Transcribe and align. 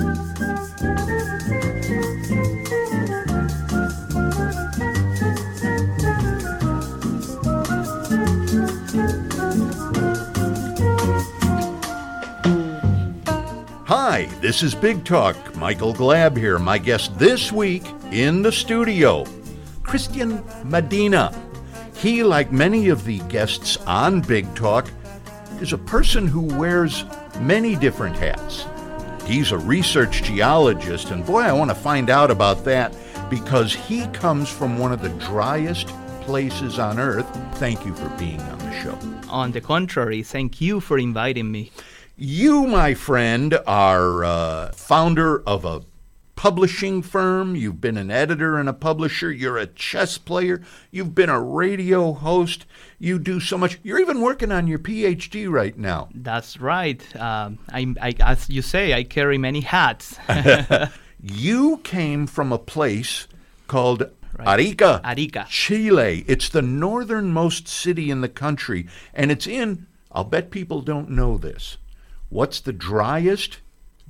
Hi, 0.00 0.06
this 14.40 14.62
is 14.62 14.74
Big 14.74 15.04
Talk. 15.04 15.36
Michael 15.56 15.92
Glab 15.92 16.34
here. 16.34 16.58
My 16.58 16.78
guest 16.78 17.18
this 17.18 17.52
week 17.52 17.84
in 18.10 18.40
the 18.40 18.50
studio, 18.50 19.24
Cristian 19.82 20.42
Medina. 20.64 21.38
He, 21.94 22.24
like 22.24 22.50
many 22.50 22.88
of 22.88 23.04
the 23.04 23.18
guests 23.28 23.76
on 23.86 24.22
Big 24.22 24.54
Talk, 24.54 24.90
is 25.60 25.74
a 25.74 25.78
person 25.78 26.26
who 26.26 26.40
wears 26.40 27.04
many 27.40 27.76
different 27.76 28.16
hats. 28.16 28.64
He's 29.30 29.52
a 29.52 29.58
research 29.58 30.24
geologist, 30.24 31.12
and 31.12 31.24
boy, 31.24 31.42
I 31.42 31.52
want 31.52 31.70
to 31.70 31.74
find 31.76 32.10
out 32.10 32.32
about 32.32 32.64
that 32.64 32.92
because 33.30 33.72
he 33.72 34.08
comes 34.08 34.48
from 34.48 34.76
one 34.76 34.90
of 34.90 35.02
the 35.02 35.10
driest 35.24 35.86
places 36.22 36.80
on 36.80 36.98
earth. 36.98 37.26
Thank 37.54 37.86
you 37.86 37.94
for 37.94 38.08
being 38.18 38.40
on 38.40 38.58
the 38.58 38.72
show. 38.82 38.98
On 39.28 39.52
the 39.52 39.60
contrary, 39.60 40.24
thank 40.24 40.60
you 40.60 40.80
for 40.80 40.98
inviting 40.98 41.52
me. 41.52 41.70
You, 42.16 42.66
my 42.66 42.94
friend, 42.94 43.56
are 43.68 44.24
uh, 44.24 44.72
founder 44.72 45.48
of 45.48 45.64
a 45.64 45.82
publishing 46.40 47.02
firm. 47.02 47.54
You've 47.54 47.82
been 47.82 47.98
an 47.98 48.10
editor 48.10 48.58
and 48.58 48.66
a 48.66 48.72
publisher. 48.72 49.30
You're 49.30 49.58
a 49.58 49.66
chess 49.66 50.16
player. 50.16 50.62
You've 50.90 51.14
been 51.14 51.28
a 51.28 51.38
radio 51.38 52.14
host. 52.14 52.64
You 52.98 53.18
do 53.18 53.40
so 53.40 53.58
much. 53.58 53.78
You're 53.82 54.00
even 54.00 54.22
working 54.22 54.50
on 54.50 54.66
your 54.66 54.78
PhD 54.78 55.50
right 55.50 55.76
now. 55.76 56.08
That's 56.14 56.58
right. 56.58 57.04
Um, 57.14 57.58
I, 57.70 57.94
I, 58.00 58.14
as 58.20 58.48
you 58.48 58.62
say, 58.62 58.94
I 58.94 59.04
carry 59.04 59.36
many 59.36 59.60
hats. 59.60 60.16
you 61.22 61.76
came 61.84 62.26
from 62.26 62.52
a 62.52 62.58
place 62.58 63.28
called 63.66 64.10
Arica, 64.38 65.02
Arica, 65.04 65.44
Chile. 65.46 66.24
It's 66.26 66.48
the 66.48 66.62
northernmost 66.62 67.68
city 67.68 68.10
in 68.10 68.22
the 68.22 68.30
country, 68.30 68.88
and 69.12 69.30
it's 69.30 69.46
in, 69.46 69.86
I'll 70.10 70.24
bet 70.24 70.50
people 70.50 70.80
don't 70.80 71.10
know 71.10 71.36
this. 71.36 71.76
What's 72.30 72.60
the 72.60 72.72
driest 72.72 73.58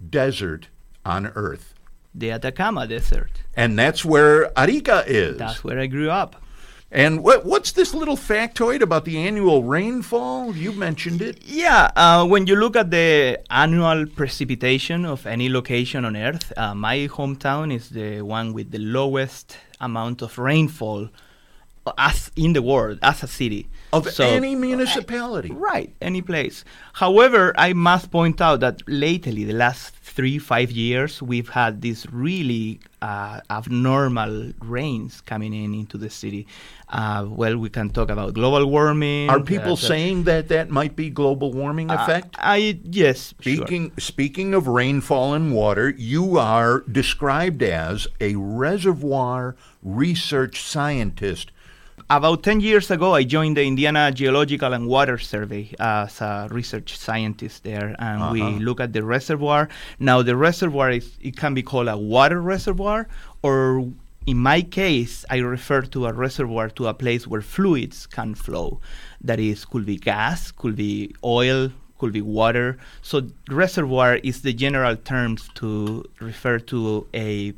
desert 0.08 0.68
on 1.04 1.26
earth? 1.34 1.74
The 2.14 2.32
Atacama 2.32 2.86
Desert. 2.86 3.30
And 3.54 3.78
that's 3.78 4.04
where 4.04 4.56
Arica 4.58 5.04
is. 5.06 5.38
That's 5.38 5.62
where 5.62 5.78
I 5.78 5.86
grew 5.86 6.10
up. 6.10 6.36
And 6.92 7.22
what, 7.22 7.46
what's 7.46 7.70
this 7.70 7.94
little 7.94 8.16
factoid 8.16 8.80
about 8.80 9.04
the 9.04 9.16
annual 9.18 9.62
rainfall? 9.62 10.56
You 10.56 10.72
mentioned 10.72 11.22
it. 11.22 11.38
Yeah, 11.44 11.90
uh, 11.94 12.26
when 12.26 12.48
you 12.48 12.56
look 12.56 12.74
at 12.74 12.90
the 12.90 13.38
annual 13.48 14.06
precipitation 14.06 15.04
of 15.04 15.24
any 15.24 15.48
location 15.48 16.04
on 16.04 16.16
Earth, 16.16 16.52
uh, 16.56 16.74
my 16.74 17.06
hometown 17.06 17.72
is 17.72 17.90
the 17.90 18.22
one 18.22 18.52
with 18.52 18.72
the 18.72 18.78
lowest 18.78 19.56
amount 19.80 20.20
of 20.20 20.36
rainfall 20.36 21.08
as 21.96 22.30
in 22.36 22.52
the 22.52 22.62
world 22.62 22.98
as 23.02 23.22
a 23.22 23.26
city 23.26 23.68
of 23.92 24.08
so, 24.10 24.24
any 24.24 24.54
municipality 24.54 25.50
uh, 25.50 25.54
right 25.54 25.94
any 26.00 26.20
place 26.20 26.62
however 26.92 27.54
i 27.56 27.72
must 27.72 28.10
point 28.10 28.40
out 28.40 28.60
that 28.60 28.82
lately 28.86 29.44
the 29.44 29.52
last 29.54 29.94
three 30.20 30.38
five 30.38 30.70
years 30.70 31.22
we've 31.22 31.48
had 31.48 31.80
these 31.80 32.06
really 32.12 32.78
uh, 33.00 33.40
abnormal 33.48 34.52
rains 34.60 35.22
coming 35.22 35.54
in 35.54 35.72
into 35.72 35.96
the 35.96 36.10
city. 36.10 36.46
Uh, 36.90 37.24
well 37.26 37.56
we 37.56 37.70
can 37.70 37.88
talk 37.88 38.10
about 38.10 38.34
global 38.34 38.66
warming. 38.66 39.30
Are 39.30 39.40
people 39.40 39.72
uh, 39.72 39.76
saying 39.92 40.24
that 40.24 40.48
that 40.48 40.68
might 40.68 40.94
be 40.94 41.08
global 41.08 41.54
warming 41.54 41.90
uh, 41.90 41.94
effect? 41.94 42.36
I 42.38 42.78
yes 42.84 43.18
speaking 43.40 43.84
sure. 43.88 44.00
speaking 44.12 44.52
of 44.52 44.68
rainfall 44.68 45.32
and 45.32 45.54
water 45.54 45.88
you 45.88 46.36
are 46.36 46.80
described 46.80 47.62
as 47.62 48.06
a 48.20 48.34
reservoir 48.36 49.56
research 49.82 50.60
scientist 50.60 51.50
about 52.10 52.42
10 52.42 52.60
years 52.60 52.90
ago, 52.90 53.14
I 53.14 53.22
joined 53.22 53.56
the 53.56 53.64
Indiana 53.64 54.10
Geological 54.10 54.72
and 54.72 54.88
Water 54.88 55.16
Survey 55.16 55.72
as 55.78 56.20
a 56.20 56.48
research 56.50 56.98
scientist 56.98 57.62
there, 57.62 57.94
and 58.00 58.20
uh-huh. 58.20 58.32
we 58.32 58.42
look 58.58 58.80
at 58.80 58.92
the 58.92 59.04
reservoir. 59.04 59.68
Now, 60.00 60.20
the 60.20 60.36
reservoir 60.36 60.90
is 60.90 61.16
it 61.22 61.36
can 61.36 61.54
be 61.54 61.62
called 61.62 61.86
a 61.86 61.96
water 61.96 62.42
reservoir, 62.42 63.06
or 63.42 63.88
in 64.26 64.36
my 64.36 64.60
case, 64.60 65.24
I 65.30 65.38
refer 65.38 65.82
to 65.82 66.06
a 66.06 66.12
reservoir 66.12 66.68
to 66.70 66.88
a 66.88 66.94
place 66.94 67.28
where 67.28 67.42
fluids 67.42 68.06
can 68.06 68.34
flow. 68.34 68.80
That 69.20 69.38
is, 69.38 69.64
could 69.64 69.86
be 69.86 69.96
gas, 69.96 70.50
could 70.50 70.74
be 70.74 71.14
oil, 71.22 71.70
could 71.98 72.12
be 72.12 72.22
water. 72.22 72.76
So, 73.02 73.28
reservoir 73.48 74.16
is 74.16 74.42
the 74.42 74.52
general 74.52 74.96
terms 74.96 75.48
to 75.54 76.04
refer 76.18 76.58
to 76.58 77.06
a 77.14 77.54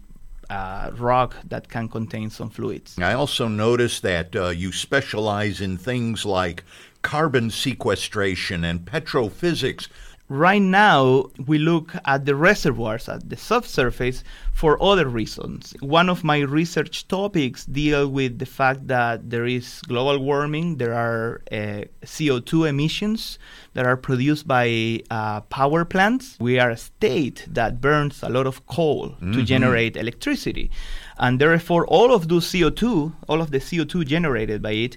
uh, 0.53 0.91
rock 0.99 1.37
that 1.49 1.69
can 1.69 1.89
contain 1.89 2.29
some 2.29 2.51
fluids. 2.51 2.99
I 2.99 3.15
also 3.15 3.49
noticed 3.49 4.03
that 4.03 4.37
uh, 4.37 4.49
you 4.49 4.71
specialize 4.71 5.61
in 5.63 5.79
things 5.79 6.27
like 6.27 6.63
carbon 7.01 7.51
sequestration 7.51 8.63
and 8.63 8.85
petrophysics. 8.85 9.89
Right 10.33 10.63
now, 10.63 11.27
we 11.47 11.59
look 11.59 11.93
at 12.07 12.25
the 12.25 12.35
reservoirs 12.35 13.07
at 13.07 13.29
the 13.29 13.37
subsurface 13.37 14.25
for 14.51 14.83
other 14.83 15.07
reasons. 15.07 15.75
One 15.81 16.09
of 16.09 16.25
my 16.25 16.39
research 16.39 17.07
topics 17.07 17.67
deal 17.67 18.09
with 18.09 18.39
the 18.39 18.47
fact 18.47 18.87
that 18.87 19.29
there 19.29 19.45
is 19.45 19.83
global 19.83 20.19
warming, 20.19 20.79
there 20.79 20.95
are 20.95 21.43
uh, 21.53 21.85
CO2 22.07 22.67
emissions 22.67 23.39
that 23.75 23.85
are 23.85 23.99
produced 23.99 24.49
by 24.49 25.03
uh, 25.11 25.43
power 25.43 25.85
plants. 25.85 26.39
We 26.41 26.59
are 26.59 26.71
a 26.71 26.79
state 26.79 27.45
that 27.51 27.83
burns 27.83 28.23
a 28.23 28.31
lot 28.31 28.47
of 28.47 28.67
coal 28.67 29.11
mm-hmm. 29.11 29.33
to 29.33 29.43
generate 29.43 29.99
electricity. 29.99 30.71
And 31.19 31.43
therefore, 31.43 31.87
all 31.87 32.11
of 32.11 32.29
those 32.29 32.51
CO2, 32.51 33.13
all 33.29 33.43
of 33.43 33.51
the 33.51 33.59
CO2 33.59 34.07
generated 34.07 34.63
by 34.63 34.73
it, 34.73 34.97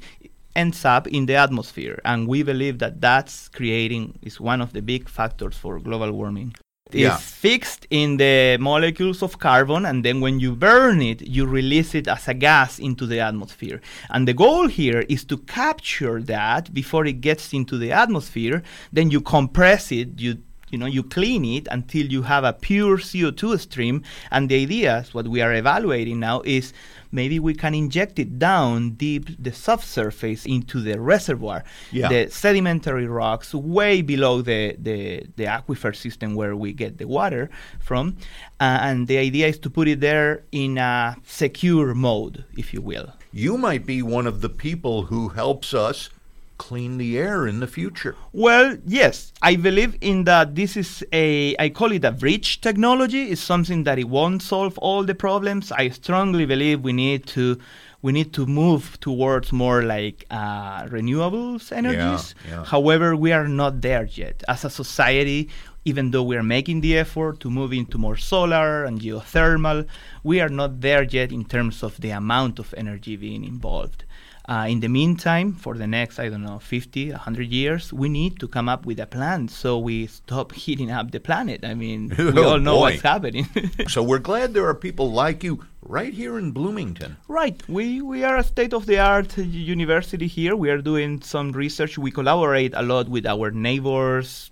ends 0.56 0.86
up 0.86 1.08
in 1.08 1.26
the 1.26 1.36
atmosphere. 1.36 2.00
And 2.06 2.28
we 2.28 2.44
believe 2.44 2.80
that 2.80 3.02
that's 3.02 3.50
creating, 3.50 4.20
is 4.22 4.40
one 4.40 4.62
of 4.62 4.74
the 4.74 4.82
big 4.82 5.10
factors 5.10 5.56
for 5.56 5.80
global 5.80 6.12
warming 6.12 6.56
yeah. 6.92 7.16
is 7.16 7.22
fixed 7.22 7.88
in 7.90 8.18
the 8.18 8.58
molecules 8.60 9.24
of 9.24 9.40
carbon, 9.40 9.86
and 9.86 10.04
then 10.04 10.22
when 10.22 10.40
you 10.40 10.56
burn 10.56 11.02
it, 11.02 11.22
you 11.22 11.46
release 11.46 11.96
it 11.96 12.08
as 12.08 12.28
a 12.28 12.34
gas 12.34 12.80
into 12.80 13.06
the 13.06 13.20
atmosphere. 13.20 13.82
And 14.10 14.28
the 14.28 14.34
goal 14.34 14.68
here 14.68 15.04
is 15.10 15.26
to 15.26 15.38
capture 15.38 16.22
that 16.24 16.74
before 16.74 17.06
it 17.06 17.22
gets 17.22 17.54
into 17.54 17.78
the 17.78 17.92
atmosphere. 17.92 18.64
Then 18.92 19.12
you 19.12 19.22
compress 19.22 19.92
it, 19.92 20.20
you 20.20 20.38
you 20.76 20.80
know 20.80 20.88
you 20.88 21.04
clean 21.04 21.46
it 21.46 21.70
until 21.72 22.06
you 22.06 22.24
have 22.24 22.44
a 22.44 22.52
pure 22.52 22.98
CO2 22.98 23.58
stream. 23.62 24.04
And 24.30 24.50
the 24.50 24.62
idea, 24.62 24.98
is 25.00 25.14
what 25.14 25.26
we 25.30 25.40
are 25.40 25.54
evaluating 25.54 26.20
now, 26.20 26.42
is 26.42 26.74
maybe 27.14 27.40
we 27.40 27.54
can 27.54 27.74
inject 27.74 28.20
it 28.20 28.38
down 28.38 28.90
deep 29.06 29.26
the 29.40 29.54
subsurface 29.54 30.46
into 30.46 30.82
the 30.82 31.00
reservoir, 31.00 31.64
yeah. 31.94 32.10
the 32.10 32.30
sedimentary 32.30 33.08
rocks 33.08 33.54
way 33.54 34.02
below 34.02 34.42
the, 34.42 34.76
the, 34.78 35.26
the 35.38 35.46
aquifer 35.46 35.96
system 35.96 36.36
where 36.36 36.58
we 36.58 36.74
get 36.74 36.98
the 36.98 37.08
water 37.08 37.50
from. 37.80 38.18
Uh, 38.60 38.80
and 38.82 39.08
the 39.08 39.18
idea 39.18 39.48
is 39.48 39.58
to 39.60 39.70
put 39.70 39.88
it 39.88 40.02
there 40.02 40.44
in 40.52 40.78
a 40.78 41.16
secure 41.24 41.94
mode, 41.94 42.44
if 42.58 42.74
you 42.74 42.82
will. 42.82 43.14
You 43.32 43.58
might 43.58 43.86
be 43.86 44.02
one 44.02 44.28
of 44.28 44.42
the 44.42 44.50
people 44.50 45.04
who 45.04 45.30
helps 45.30 45.74
us 45.74 46.10
clean 46.58 46.98
the 46.98 47.18
air 47.18 47.48
in 47.48 47.60
the 47.60 47.68
future? 47.68 48.16
Well, 48.32 48.78
yes. 48.86 49.34
I 49.42 49.56
believe 49.56 49.98
in 50.02 50.24
that 50.26 50.56
this 50.56 50.78
is 50.78 51.04
a, 51.12 51.56
I 51.58 51.70
call 51.70 51.92
it 51.92 52.04
a 52.06 52.12
bridge 52.12 52.62
technology. 52.62 53.24
It's 53.32 53.42
something 53.42 53.84
that 53.84 54.00
it 54.00 54.10
won't 54.10 54.42
solve 54.42 54.78
all 54.80 55.04
the 55.04 55.16
problems. 55.16 55.72
I 55.72 55.90
strongly 55.90 56.46
believe 56.46 56.82
we 56.82 56.94
need 56.94 57.26
to 57.28 57.58
we 58.02 58.12
need 58.12 58.34
to 58.34 58.46
move 58.46 59.00
towards 59.00 59.52
more 59.52 59.82
like 59.82 60.28
uh, 60.30 60.84
renewables 60.86 61.72
energies. 61.72 62.36
Yeah, 62.48 62.58
yeah. 62.58 62.64
However, 62.64 63.16
we 63.16 63.32
are 63.32 63.48
not 63.48 63.82
there 63.82 64.06
yet. 64.06 64.44
As 64.48 64.64
a 64.64 64.70
society, 64.70 65.50
even 65.86 66.12
though 66.12 66.22
we 66.22 66.38
are 66.38 66.44
making 66.44 66.82
the 66.82 66.98
effort 66.98 67.40
to 67.40 67.50
move 67.50 67.74
into 67.74 67.98
more 67.98 68.16
solar 68.16 68.84
and 68.84 69.00
geothermal, 69.00 69.88
we 70.24 70.40
are 70.40 70.50
not 70.50 70.82
there 70.82 71.02
yet 71.02 71.32
in 71.32 71.46
terms 71.46 71.82
of 71.82 72.00
the 72.02 72.12
amount 72.12 72.60
of 72.60 72.76
energy 72.78 73.16
being 73.16 73.44
involved. 73.44 74.04
Uh, 74.48 74.68
in 74.70 74.80
the 74.80 74.88
meantime, 74.88 75.54
for 75.54 75.76
the 75.76 75.88
next, 75.88 76.20
I 76.20 76.30
don't 76.30 76.44
know, 76.44 76.60
50, 76.60 77.10
100 77.12 77.48
years, 77.48 77.92
we 77.92 78.10
need 78.10 78.40
to 78.40 78.48
come 78.48 78.70
up 78.70 78.86
with 78.86 79.00
a 79.00 79.08
plan 79.08 79.48
so 79.48 79.80
we 79.80 80.06
stop 80.08 80.52
heating 80.64 80.92
up 80.92 81.12
the 81.12 81.20
planet. 81.20 81.66
I 81.66 81.74
mean, 81.74 82.14
we 82.18 82.32
oh 82.40 82.50
all 82.52 82.60
know 82.60 82.76
boy. 82.76 82.92
what's 82.92 83.02
happening. 83.02 83.48
so 83.88 84.04
we're 84.04 84.20
glad 84.20 84.54
there 84.54 84.68
are 84.68 84.76
people 84.76 85.12
like 85.12 85.44
you 85.44 85.66
right 85.82 86.14
here 86.14 86.38
in 86.38 86.52
Bloomington. 86.52 87.18
Right. 87.28 87.62
We, 87.68 88.02
we 88.02 88.24
are 88.24 88.38
a 88.38 88.44
state 88.44 88.74
of 88.74 88.86
the 88.86 89.00
art 89.00 89.36
university 89.38 90.28
here. 90.28 90.56
We 90.56 90.70
are 90.70 90.82
doing 90.82 91.22
some 91.22 91.52
research. 91.52 91.98
We 91.98 92.12
collaborate 92.12 92.74
a 92.76 92.84
lot 92.84 93.10
with 93.10 93.26
our 93.26 93.50
neighbors, 93.52 94.52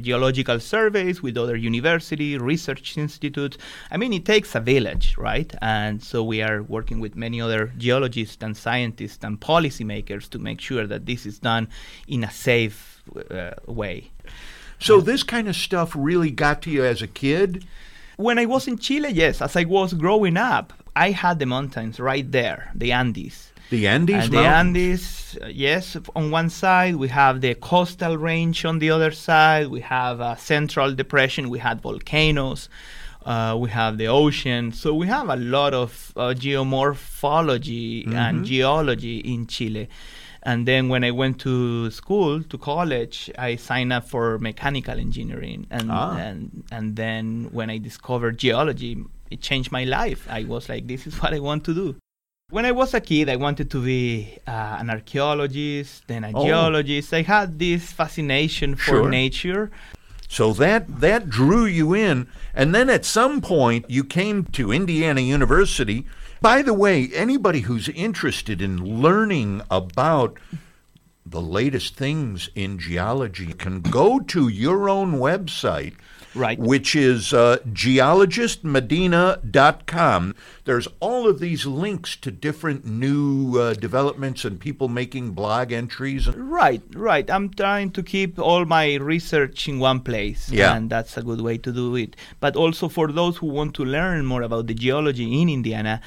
geological 0.00 0.60
surveys 0.60 1.22
with 1.22 1.36
other 1.36 1.56
university 1.56 2.38
research 2.38 2.96
institutes. 2.96 3.58
I 3.90 3.96
mean, 3.96 4.12
it 4.12 4.24
takes 4.24 4.54
a 4.54 4.60
village, 4.60 5.16
right? 5.18 5.52
And 5.62 6.02
so 6.02 6.22
we 6.22 6.42
are 6.42 6.62
working 6.62 7.00
with 7.00 7.16
many 7.16 7.40
other 7.40 7.72
geologists 7.78 8.42
and 8.42 8.56
scientists 8.56 9.24
and 9.24 9.40
policymakers 9.40 10.28
to 10.30 10.38
make 10.38 10.60
sure 10.60 10.86
that 10.86 11.06
this 11.06 11.26
is 11.26 11.38
done 11.38 11.68
in 12.06 12.24
a 12.24 12.30
safe 12.30 13.02
uh, 13.30 13.52
way. 13.66 14.10
So 14.78 15.00
this 15.00 15.22
kind 15.22 15.48
of 15.48 15.54
stuff 15.54 15.92
really 15.94 16.30
got 16.30 16.62
to 16.62 16.70
you 16.70 16.84
as 16.84 17.02
a 17.02 17.06
kid? 17.06 17.64
When 18.16 18.38
I 18.38 18.46
was 18.46 18.66
in 18.66 18.78
Chile, 18.78 19.10
yes. 19.10 19.40
As 19.40 19.56
I 19.56 19.64
was 19.64 19.94
growing 19.94 20.36
up, 20.36 20.72
I 20.94 21.12
had 21.12 21.38
the 21.38 21.46
mountains 21.46 21.98
right 22.00 22.30
there, 22.30 22.70
the 22.74 22.92
Andes. 22.92 23.51
The 23.72 23.86
Andes 23.96 24.24
And 24.24 24.32
the? 24.34 24.44
Andes, 24.60 25.38
uh, 25.40 25.46
yes, 25.66 25.96
on 26.14 26.24
one 26.30 26.50
side 26.50 26.94
we 27.04 27.08
have 27.22 27.34
the 27.46 27.54
coastal 27.70 28.14
range. 28.30 28.58
On 28.70 28.76
the 28.84 28.90
other 28.96 29.12
side, 29.28 29.66
we 29.76 29.80
have 29.98 30.16
a 30.20 30.36
central 30.52 30.88
depression. 31.02 31.42
We 31.56 31.58
had 31.68 31.76
volcanoes. 31.90 32.68
Uh, 33.24 33.56
we 33.64 33.68
have 33.70 33.92
the 34.02 34.08
ocean. 34.08 34.72
So 34.72 34.88
we 35.02 35.06
have 35.16 35.28
a 35.30 35.36
lot 35.36 35.72
of 35.84 36.12
uh, 36.16 36.34
geomorphology 36.44 38.12
and 38.12 38.44
geology 38.44 39.18
in 39.34 39.46
Chile. 39.46 39.88
And 40.42 40.66
then 40.66 40.88
when 40.88 41.02
I 41.04 41.12
went 41.12 41.38
to 41.40 41.90
school, 41.90 42.42
to 42.42 42.58
college, 42.58 43.30
I 43.38 43.56
signed 43.56 43.92
up 43.92 44.04
for 44.08 44.38
mechanical 44.38 44.98
engineering. 44.98 45.66
And, 45.70 45.88
Ah. 45.90 46.16
and, 46.16 46.64
and 46.76 46.96
then 46.96 47.48
when 47.52 47.70
I 47.70 47.78
discovered 47.78 48.38
geology, 48.38 48.92
it 49.30 49.40
changed 49.40 49.70
my 49.72 49.84
life. 49.84 50.26
I 50.28 50.44
was 50.44 50.68
like, 50.68 50.88
this 50.88 51.06
is 51.06 51.14
what 51.22 51.32
I 51.32 51.38
want 51.38 51.64
to 51.68 51.74
do. 51.74 51.96
When 52.52 52.66
I 52.66 52.72
was 52.72 52.92
a 52.92 53.00
kid, 53.00 53.30
I 53.30 53.36
wanted 53.36 53.70
to 53.70 53.82
be 53.82 54.36
uh, 54.46 54.76
an 54.78 54.90
archaeologist, 54.90 56.06
then 56.06 56.22
a 56.22 56.32
Oh. 56.34 56.44
geologist. 56.44 57.14
I 57.14 57.22
had 57.22 57.58
this 57.58 57.92
fascination 57.92 58.74
for 58.76 58.96
Sure. 59.00 59.08
nature. 59.08 59.70
So 60.28 60.52
that 60.54 61.00
that 61.00 61.30
drew 61.30 61.64
you 61.64 61.94
in, 61.94 62.26
and 62.54 62.74
then 62.74 62.90
at 62.90 63.06
some 63.06 63.40
point 63.40 63.86
you 63.88 64.04
came 64.04 64.44
to 64.52 64.70
Indiana 64.70 65.22
University. 65.22 66.04
By 66.42 66.60
the 66.60 66.74
way, 66.74 67.08
anybody 67.14 67.60
who's 67.60 67.88
interested 67.88 68.60
in 68.60 69.00
learning 69.00 69.62
about 69.70 70.36
the 71.24 71.40
latest 71.40 71.96
things 71.96 72.50
in 72.54 72.78
geology 72.78 73.54
can 73.54 73.80
go 73.80 74.20
to 74.34 74.48
your 74.48 74.90
own 74.90 75.12
website, 75.18 75.94
Right. 76.34 76.58
which 76.58 76.96
is 76.96 77.32
uh, 77.32 77.58
geologistmedina.com. 77.72 80.34
There's 80.64 80.88
all 81.00 81.28
of 81.28 81.40
these 81.40 81.66
links 81.66 82.14
to 82.16 82.30
different 82.30 82.86
new 82.86 83.58
uh, 83.58 83.74
developments 83.74 84.44
and 84.44 84.60
people 84.60 84.88
making 84.88 85.32
blog 85.32 85.72
entries. 85.72 86.28
Right, 86.28 86.82
right. 86.94 87.28
I'm 87.30 87.50
trying 87.50 87.90
to 87.92 88.02
keep 88.02 88.38
all 88.38 88.64
my 88.64 88.94
research 88.96 89.68
in 89.68 89.78
one 89.78 90.00
place, 90.00 90.50
Yeah. 90.50 90.74
and 90.76 90.88
that's 90.90 91.16
a 91.16 91.22
good 91.22 91.40
way 91.40 91.58
to 91.58 91.72
do 91.72 91.94
it. 91.96 92.16
But 92.40 92.56
also 92.56 92.88
for 92.88 93.10
those 93.12 93.36
who 93.38 93.46
want 93.48 93.74
to 93.74 93.84
learn 93.84 94.24
more 94.26 94.42
about 94.42 94.66
the 94.68 94.74
geology 94.74 95.40
in 95.40 95.48
Indiana, 95.48 96.00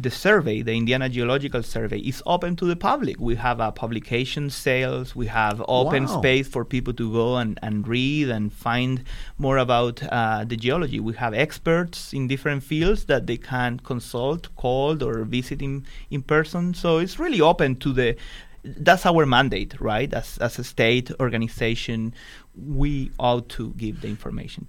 the 0.00 0.10
survey, 0.10 0.62
the 0.62 0.74
Indiana 0.74 1.08
Geological 1.08 1.62
Survey, 1.62 1.98
is 1.98 2.22
open 2.24 2.54
to 2.56 2.64
the 2.64 2.76
public. 2.76 3.18
We 3.18 3.34
have 3.34 3.58
a 3.58 3.72
publication 3.72 4.48
sales, 4.48 5.16
we 5.16 5.26
have 5.26 5.62
open 5.66 6.04
Wow. 6.04 6.18
space 6.20 6.46
for 6.46 6.64
people 6.64 6.94
to 6.94 7.12
go 7.12 7.36
and, 7.36 7.58
and 7.62 7.86
read 7.88 8.28
and 8.28 8.52
find 8.52 9.02
more 9.38 9.58
about 9.58 10.00
uh, 10.04 10.44
the 10.44 10.56
geology. 10.56 11.00
We 11.00 11.14
have 11.14 11.34
experts 11.34 12.12
in 12.12 12.28
different 12.28 12.62
fields 12.62 13.06
that 13.06 13.26
they 13.26 13.38
can 13.38 13.80
consult, 13.80 14.54
call, 14.54 15.02
or 15.02 15.24
visit 15.24 15.60
in, 15.62 15.84
in 16.10 16.22
person. 16.22 16.74
So 16.74 16.98
it's 16.98 17.18
really 17.18 17.40
open 17.40 17.76
to 17.76 17.92
the 17.92 18.16
that's 18.64 19.06
our 19.06 19.24
mandate, 19.24 19.80
right? 19.80 20.12
As, 20.12 20.36
as 20.38 20.58
a 20.58 20.64
state 20.64 21.10
organization, 21.20 22.12
we 22.54 23.10
ought 23.18 23.48
to 23.50 23.72
give 23.76 24.00
the 24.00 24.08
information. 24.08 24.68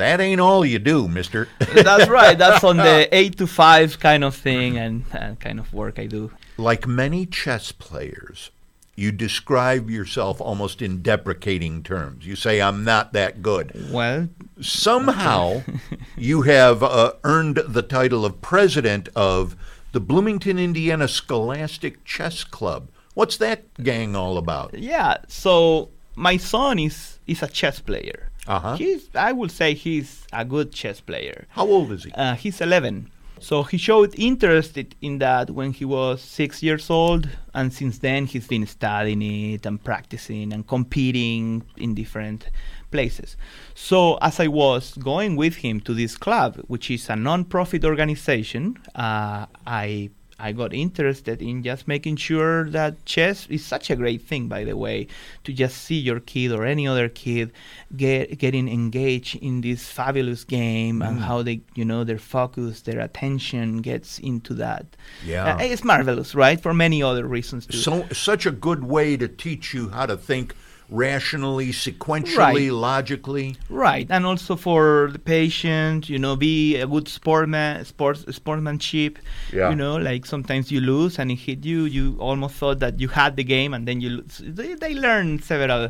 That 0.00 0.18
ain't 0.20 0.40
all 0.40 0.64
you 0.64 0.78
do, 0.78 1.08
mister. 1.08 1.46
That's 1.74 2.08
right. 2.08 2.36
That's 2.36 2.64
on 2.64 2.78
the 2.78 3.06
eight 3.12 3.36
to 3.36 3.46
five 3.46 4.00
kind 4.00 4.24
of 4.24 4.34
thing 4.34 4.78
and, 4.78 5.04
and 5.12 5.38
kind 5.38 5.60
of 5.60 5.72
work 5.74 5.98
I 5.98 6.06
do. 6.06 6.30
Like 6.56 6.86
many 6.86 7.26
chess 7.26 7.70
players, 7.70 8.50
you 8.96 9.12
describe 9.12 9.90
yourself 9.90 10.40
almost 10.40 10.80
in 10.80 11.02
deprecating 11.02 11.82
terms. 11.82 12.26
You 12.26 12.34
say, 12.34 12.62
I'm 12.62 12.82
not 12.82 13.12
that 13.12 13.42
good. 13.42 13.90
Well, 13.92 14.28
Somehow, 14.60 15.62
you 16.16 16.42
have 16.42 16.82
uh, 16.82 17.12
earned 17.22 17.60
the 17.66 17.82
title 17.82 18.24
of 18.24 18.40
president 18.40 19.10
of 19.14 19.54
the 19.92 20.00
Bloomington, 20.00 20.58
Indiana 20.58 21.08
Scholastic 21.08 22.04
Chess 22.06 22.42
Club. 22.44 22.88
What's 23.12 23.36
that 23.36 23.64
gang 23.82 24.16
all 24.16 24.38
about? 24.38 24.72
yeah. 24.72 25.18
So 25.28 25.90
my 26.14 26.38
son 26.38 26.78
is 26.78 27.18
is 27.26 27.42
a 27.42 27.48
chess 27.48 27.80
player. 27.80 28.29
Uh-huh. 28.46 28.76
He's 28.76 29.08
I 29.14 29.32
would 29.32 29.50
say 29.50 29.74
he's 29.74 30.26
a 30.32 30.44
good 30.44 30.72
chess 30.72 31.00
player. 31.00 31.46
How 31.50 31.66
old 31.66 31.92
is 31.92 32.04
he? 32.04 32.12
Uh, 32.12 32.34
he's 32.34 32.60
11. 32.60 33.10
So 33.42 33.62
he 33.62 33.78
showed 33.78 34.14
interest 34.18 34.78
in 35.00 35.18
that 35.18 35.50
when 35.50 35.72
he 35.72 35.86
was 35.86 36.20
six 36.20 36.62
years 36.62 36.90
old, 36.90 37.26
and 37.54 37.72
since 37.72 37.98
then 37.98 38.26
he's 38.26 38.46
been 38.46 38.66
studying 38.66 39.22
it 39.22 39.64
and 39.64 39.82
practicing 39.82 40.52
and 40.52 40.68
competing 40.68 41.62
in 41.78 41.94
different 41.94 42.50
places. 42.90 43.38
So 43.74 44.18
as 44.20 44.40
I 44.40 44.48
was 44.48 44.92
going 44.98 45.36
with 45.36 45.56
him 45.56 45.80
to 45.80 45.94
this 45.94 46.18
club, 46.18 46.56
which 46.66 46.90
is 46.90 47.08
a 47.08 47.16
non-profit 47.16 47.82
organization, 47.82 48.76
uh, 48.94 49.46
I 49.66 50.10
I 50.40 50.52
got 50.52 50.72
interested 50.72 51.42
in 51.42 51.62
just 51.62 51.86
making 51.86 52.16
sure 52.16 52.70
that 52.70 53.04
chess 53.04 53.46
is 53.48 53.64
such 53.64 53.90
a 53.90 53.96
great 53.96 54.22
thing, 54.22 54.48
by 54.48 54.64
the 54.64 54.76
way, 54.76 55.06
to 55.44 55.52
just 55.52 55.78
see 55.78 55.98
your 55.98 56.20
kid 56.20 56.52
or 56.52 56.64
any 56.64 56.88
other 56.88 57.08
kid 57.08 57.52
get 57.96 58.38
getting 58.38 58.68
engaged 58.68 59.36
in 59.36 59.60
this 59.60 59.90
fabulous 59.90 60.44
game 60.44 61.02
and 61.02 61.20
how 61.20 61.42
they, 61.42 61.60
you 61.74 61.84
know, 61.84 62.04
their 62.04 62.18
focus, 62.18 62.82
their 62.82 63.00
attention 63.00 63.82
gets 63.82 64.18
into 64.18 64.54
that. 64.54 64.86
Yeah. 65.24 65.56
Uh, 65.56 65.58
it's 65.60 65.84
marvelous, 65.84 66.34
right? 66.34 66.60
For 66.60 66.72
many 66.72 67.02
other 67.02 67.26
reasons 67.26 67.66
too. 67.66 67.76
So, 67.76 68.06
such 68.12 68.46
a 68.46 68.50
good 68.50 68.84
way 68.84 69.16
to 69.16 69.28
teach 69.28 69.74
you 69.74 69.90
how 69.90 70.06
to 70.06 70.16
think 70.16 70.54
rationally, 70.90 71.72
sequentially, 71.72 72.36
Right. 72.36 72.72
logically. 72.72 73.56
Right, 73.68 74.06
and 74.10 74.26
also 74.26 74.56
for 74.56 75.08
the 75.12 75.18
patient, 75.18 76.08
you 76.08 76.18
know, 76.18 76.36
be 76.36 76.76
a 76.76 76.86
good 76.86 77.08
sportsman, 77.08 77.84
sports 77.84 78.24
sportsmanship. 78.34 79.18
Yeah. 79.52 79.70
You 79.70 79.76
know, 79.76 79.96
like 79.96 80.26
sometimes 80.26 80.70
you 80.72 80.80
lose 80.80 81.18
and 81.18 81.30
it 81.30 81.36
hit 81.36 81.64
you. 81.64 81.84
You 81.84 82.16
almost 82.18 82.54
thought 82.56 82.80
that 82.80 83.00
you 83.00 83.08
had 83.08 83.36
the 83.36 83.44
game, 83.44 83.72
and 83.74 83.86
then 83.86 84.00
you 84.00 84.10
lose. 84.10 84.42
They, 84.44 84.74
they 84.74 84.94
learn 84.94 85.40
several 85.40 85.88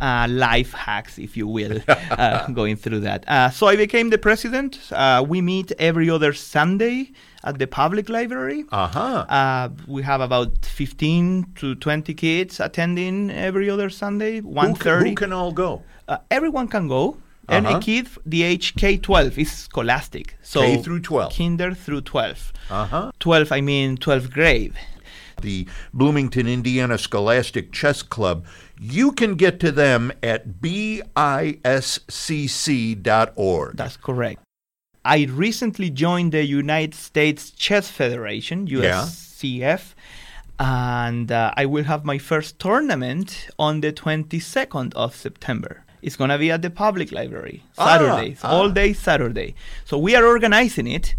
uh, 0.00 0.26
life 0.28 0.72
hacks, 0.72 1.18
if 1.18 1.36
you 1.36 1.46
will, 1.46 1.80
uh, 2.10 2.46
going 2.48 2.76
through 2.76 3.00
that. 3.00 3.28
Uh, 3.28 3.50
so 3.50 3.66
I 3.66 3.76
became 3.76 4.10
the 4.10 4.18
president. 4.18 4.78
Uh, 4.92 5.24
we 5.26 5.40
meet 5.40 5.72
every 5.78 6.08
other 6.10 6.32
Sunday 6.32 7.12
at 7.44 7.58
the 7.58 7.66
public 7.66 8.08
library. 8.08 8.64
Uh 8.72 8.86
huh. 8.88 9.26
Uh, 9.28 9.68
we 9.86 10.02
have 10.02 10.20
about 10.20 10.64
15 10.66 11.52
to 11.56 11.74
20 11.76 12.14
kids 12.14 12.60
attending 12.60 13.30
every 13.30 13.70
other 13.70 13.90
Sunday, 13.90 14.40
Who, 14.40 14.48
1.30. 14.52 14.78
can- 14.80 15.06
who 15.06 15.14
can 15.14 15.32
all 15.32 15.52
go? 15.52 15.82
Uh, 16.08 16.18
everyone 16.30 16.68
can 16.68 16.88
go. 16.88 17.16
Uh-huh. 17.48 17.56
Any 17.66 17.80
kid, 17.80 18.08
the 18.26 18.42
age 18.42 18.74
K-12 18.76 19.38
is 19.38 19.50
scholastic. 19.50 20.36
So 20.42 20.60
K 20.60 20.82
through 20.82 21.00
12. 21.00 21.32
Kinder 21.34 21.72
through 21.74 22.02
12. 22.02 22.52
Uh 22.70 22.84
huh. 22.86 23.10
12, 23.20 23.52
I 23.52 23.60
mean 23.62 23.96
12th 23.96 24.30
grade. 24.30 24.74
the 25.40 25.66
Bloomington, 25.94 26.48
Indiana 26.48 26.98
Scholastic 26.98 27.70
Chess 27.72 28.02
Club. 28.02 28.44
You 28.80 29.12
can 29.12 29.36
get 29.36 29.60
to 29.60 29.70
them 29.70 30.12
at 30.22 30.60
biscc.org. 32.48 33.76
That's 33.76 33.96
correct. 33.96 34.40
I 35.04 35.24
recently 35.30 35.90
joined 35.90 36.32
the 36.32 36.44
United 36.44 36.94
States 36.94 37.50
Chess 37.50 37.90
Federation, 37.90 38.66
Yeah. 38.66 39.04
USCF, 39.06 39.94
and 40.58 41.30
uh, 41.30 41.52
I 41.56 41.66
will 41.66 41.84
have 41.84 42.04
my 42.04 42.18
first 42.18 42.58
tournament 42.58 43.48
on 43.58 43.80
the 43.80 43.92
22nd 43.92 44.92
of 44.94 45.14
September. 45.14 45.84
It's 46.02 46.16
going 46.16 46.30
to 46.30 46.38
be 46.38 46.50
at 46.50 46.62
the 46.62 46.70
public 46.70 47.10
library, 47.12 47.62
Ah, 47.76 47.86
Saturday, 47.98 48.36
ah. 48.42 48.50
all 48.50 48.70
day 48.70 48.92
Saturday. 48.92 49.54
So 49.84 49.98
we 49.98 50.14
are 50.14 50.24
organizing 50.24 50.86
it. 50.86 51.14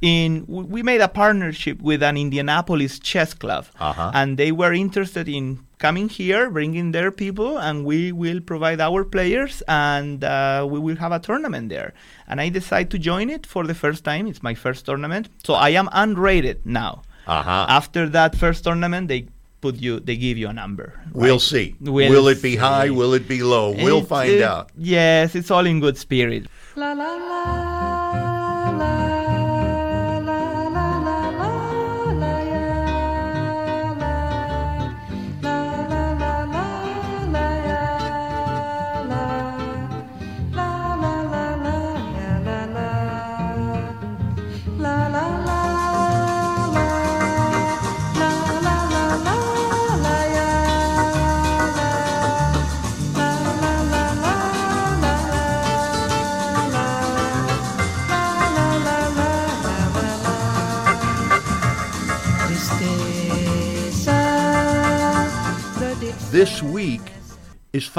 In 0.00 0.44
we 0.46 0.80
made 0.84 1.00
a 1.00 1.08
partnership 1.08 1.82
with 1.82 2.04
an 2.04 2.16
Indianapolis 2.16 3.00
chess 3.00 3.34
club, 3.34 3.66
Uh-huh. 3.80 4.12
and 4.14 4.36
they 4.38 4.52
were 4.52 4.72
interested 4.72 5.28
in 5.28 5.58
coming 5.78 6.08
here, 6.08 6.50
bringing 6.50 6.92
their 6.92 7.10
people, 7.10 7.58
and 7.58 7.84
we 7.84 8.12
will 8.12 8.40
provide 8.40 8.80
our 8.80 9.02
players, 9.04 9.60
and 9.66 10.22
uh, 10.22 10.64
we 10.70 10.78
will 10.78 10.96
have 10.96 11.10
a 11.10 11.18
tournament 11.18 11.68
there. 11.68 11.94
And 12.28 12.40
I 12.40 12.48
decided 12.48 12.90
to 12.92 12.98
join 12.98 13.28
it 13.28 13.44
for 13.44 13.66
the 13.66 13.74
first 13.74 14.04
time. 14.04 14.28
It's 14.28 14.42
my 14.42 14.54
first 14.54 14.86
tournament, 14.86 15.30
so 15.42 15.54
I 15.54 15.70
am 15.70 15.88
unrated 15.88 16.58
now. 16.64 17.02
Uh 17.26 17.42
huh. 17.42 17.66
After 17.68 18.08
that 18.10 18.36
first 18.36 18.62
tournament, 18.62 19.08
they 19.08 19.26
put 19.60 19.76
you, 19.82 19.98
they 19.98 20.16
give 20.16 20.38
you 20.38 20.46
a 20.48 20.52
number. 20.52 20.94
We'll 21.12 21.40
see. 21.40 21.74
We'll 21.80 22.10
will 22.10 22.28
it 22.28 22.40
be 22.40 22.52
see. 22.52 22.56
high? 22.56 22.90
Will 22.90 23.14
it 23.14 23.26
be 23.26 23.42
low? 23.42 23.72
We'll 23.72 24.02
It- 24.06 24.06
find 24.08 24.30
it- 24.30 24.42
out. 24.42 24.70
Yes, 24.78 25.34
it's 25.34 25.50
all 25.50 25.66
in 25.66 25.80
good 25.80 25.98
spirit. 25.98 26.46
La 26.76 26.92
la 26.92 27.10
la 27.16 27.34
la 27.42 27.87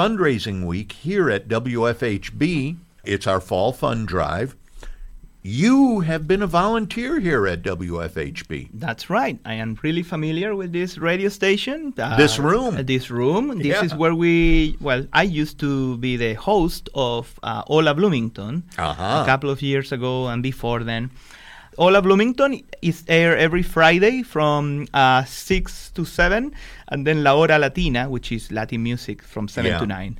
fundraising 0.00 0.64
week 0.64 0.92
here 0.92 1.28
at 1.28 1.46
WFHB. 1.46 2.76
It's 3.04 3.26
our 3.26 3.38
fall 3.38 3.70
fund 3.74 4.08
drive. 4.08 4.56
You 5.42 6.00
have 6.00 6.26
been 6.26 6.40
a 6.42 6.46
volunteer 6.46 7.20
here 7.20 7.46
at 7.46 7.62
WFHB. 7.62 8.70
That's 8.72 9.10
right. 9.10 9.38
I 9.44 9.54
am 9.54 9.78
really 9.82 10.02
familiar 10.02 10.54
with 10.56 10.72
this 10.72 10.96
radio 10.96 11.28
station. 11.28 11.92
uh, 11.98 12.16
This 12.16 12.38
room. 12.38 12.76
uh, 12.78 12.82
This 12.82 13.10
room. 13.10 13.58
This 13.58 13.66
Yeah. 13.76 13.84
is 13.84 13.94
where 13.94 14.14
we. 14.14 14.76
Well, 14.80 15.02
I 15.12 15.24
used 15.24 15.58
to 15.60 15.98
be 15.98 16.16
the 16.16 16.32
host 16.32 16.88
of 16.94 17.38
uh, 17.42 17.62
Ola 17.68 17.92
Bloomington 17.94 18.54
Uh-huh. 18.78 19.20
a 19.22 19.26
couple 19.26 19.50
of 19.50 19.60
years 19.60 19.92
ago, 19.92 20.28
and 20.28 20.42
before 20.42 20.80
then. 20.82 21.10
Ola 21.78 22.02
Bloomington 22.02 22.62
is 22.82 23.04
aired 23.08 23.38
every 23.38 23.62
Friday 23.62 24.22
from 24.22 24.86
uh, 24.92 25.24
6 25.24 25.90
to 25.92 26.04
7, 26.04 26.52
and 26.88 27.06
then 27.06 27.22
La 27.22 27.34
Hora 27.34 27.58
Latina, 27.58 28.08
which 28.08 28.32
is 28.32 28.50
Latin 28.50 28.82
music, 28.82 29.22
from 29.22 29.48
7 29.48 29.70
Yeah. 29.70 29.78
to 29.78 29.86
9. 29.86 30.18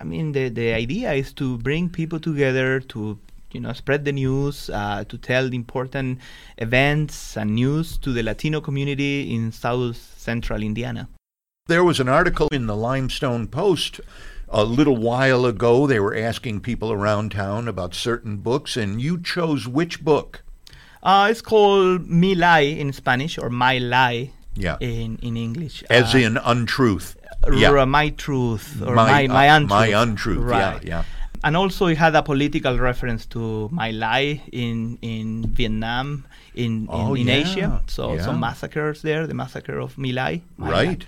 I 0.00 0.04
mean, 0.04 0.32
the, 0.32 0.48
the 0.48 0.72
idea 0.72 1.12
is 1.12 1.32
to 1.34 1.58
bring 1.58 1.88
people 1.88 2.18
together 2.18 2.80
to, 2.80 3.18
you 3.52 3.60
know, 3.60 3.72
spread 3.74 4.04
the 4.04 4.12
news, 4.12 4.70
uh, 4.70 5.04
to 5.08 5.18
tell 5.18 5.52
important 5.52 6.18
events 6.58 7.36
and 7.36 7.54
news 7.54 7.96
to 7.98 8.12
the 8.12 8.22
Latino 8.22 8.60
community 8.60 9.34
in 9.34 9.52
South 9.52 9.96
Central 10.16 10.62
Indiana. 10.62 11.08
There 11.68 11.84
was 11.84 12.00
an 12.00 12.08
article 12.08 12.48
in 12.52 12.66
the 12.66 12.76
Limestone 12.76 13.46
Post 13.48 14.00
a 14.48 14.64
little 14.64 14.96
while 14.96 15.44
ago. 15.46 15.86
They 15.86 16.00
were 16.00 16.16
asking 16.16 16.60
people 16.60 16.92
around 16.92 17.32
town 17.32 17.68
about 17.68 17.94
certain 17.94 18.38
books, 18.38 18.76
and 18.76 19.00
you 19.02 19.20
chose 19.20 19.66
which 19.68 20.02
book? 20.04 20.42
Uh, 21.02 21.28
it's 21.30 21.42
called 21.42 22.08
Mi 22.08 22.34
Lai 22.34 22.60
in 22.60 22.92
Spanish 22.92 23.38
or 23.38 23.50
My 23.50 23.78
Lie 23.78 24.30
Yeah. 24.56 24.76
in, 24.80 25.18
in 25.22 25.36
English. 25.36 25.84
As 25.90 26.14
Uh, 26.14 26.18
in 26.18 26.38
untruth. 26.38 27.16
r- 27.44 27.52
Yeah. 27.54 27.84
My 27.84 28.08
Truth 28.10 28.82
or 28.82 28.94
My, 28.94 29.04
My, 29.04 29.26
my, 29.28 29.46
Untruth. 29.56 29.70
my 29.70 29.86
untruth, 30.02 30.38
yeah, 30.50 30.72
Right. 30.72 30.84
yeah. 30.84 31.02
And 31.44 31.54
also, 31.56 31.86
it 31.86 31.98
had 31.98 32.14
a 32.16 32.22
political 32.22 32.78
reference 32.78 33.26
to 33.26 33.68
My 33.70 33.90
Lai 33.92 34.40
in 34.52 34.98
in 35.02 35.44
Vietnam, 35.52 36.24
in, 36.54 36.88
in, 36.88 36.88
Oh, 36.90 37.14
in 37.14 37.28
yeah, 37.28 37.34
Asia. 37.44 37.82
So 37.86 38.14
yeah. 38.14 38.24
some 38.24 38.40
massacres 38.40 39.02
there, 39.02 39.26
the 39.28 39.34
massacre 39.34 39.78
of 39.78 39.96
My 39.98 40.10
Lai. 40.10 40.42
My 40.56 40.70
Lai. 40.70 40.84
Right. 40.86 41.04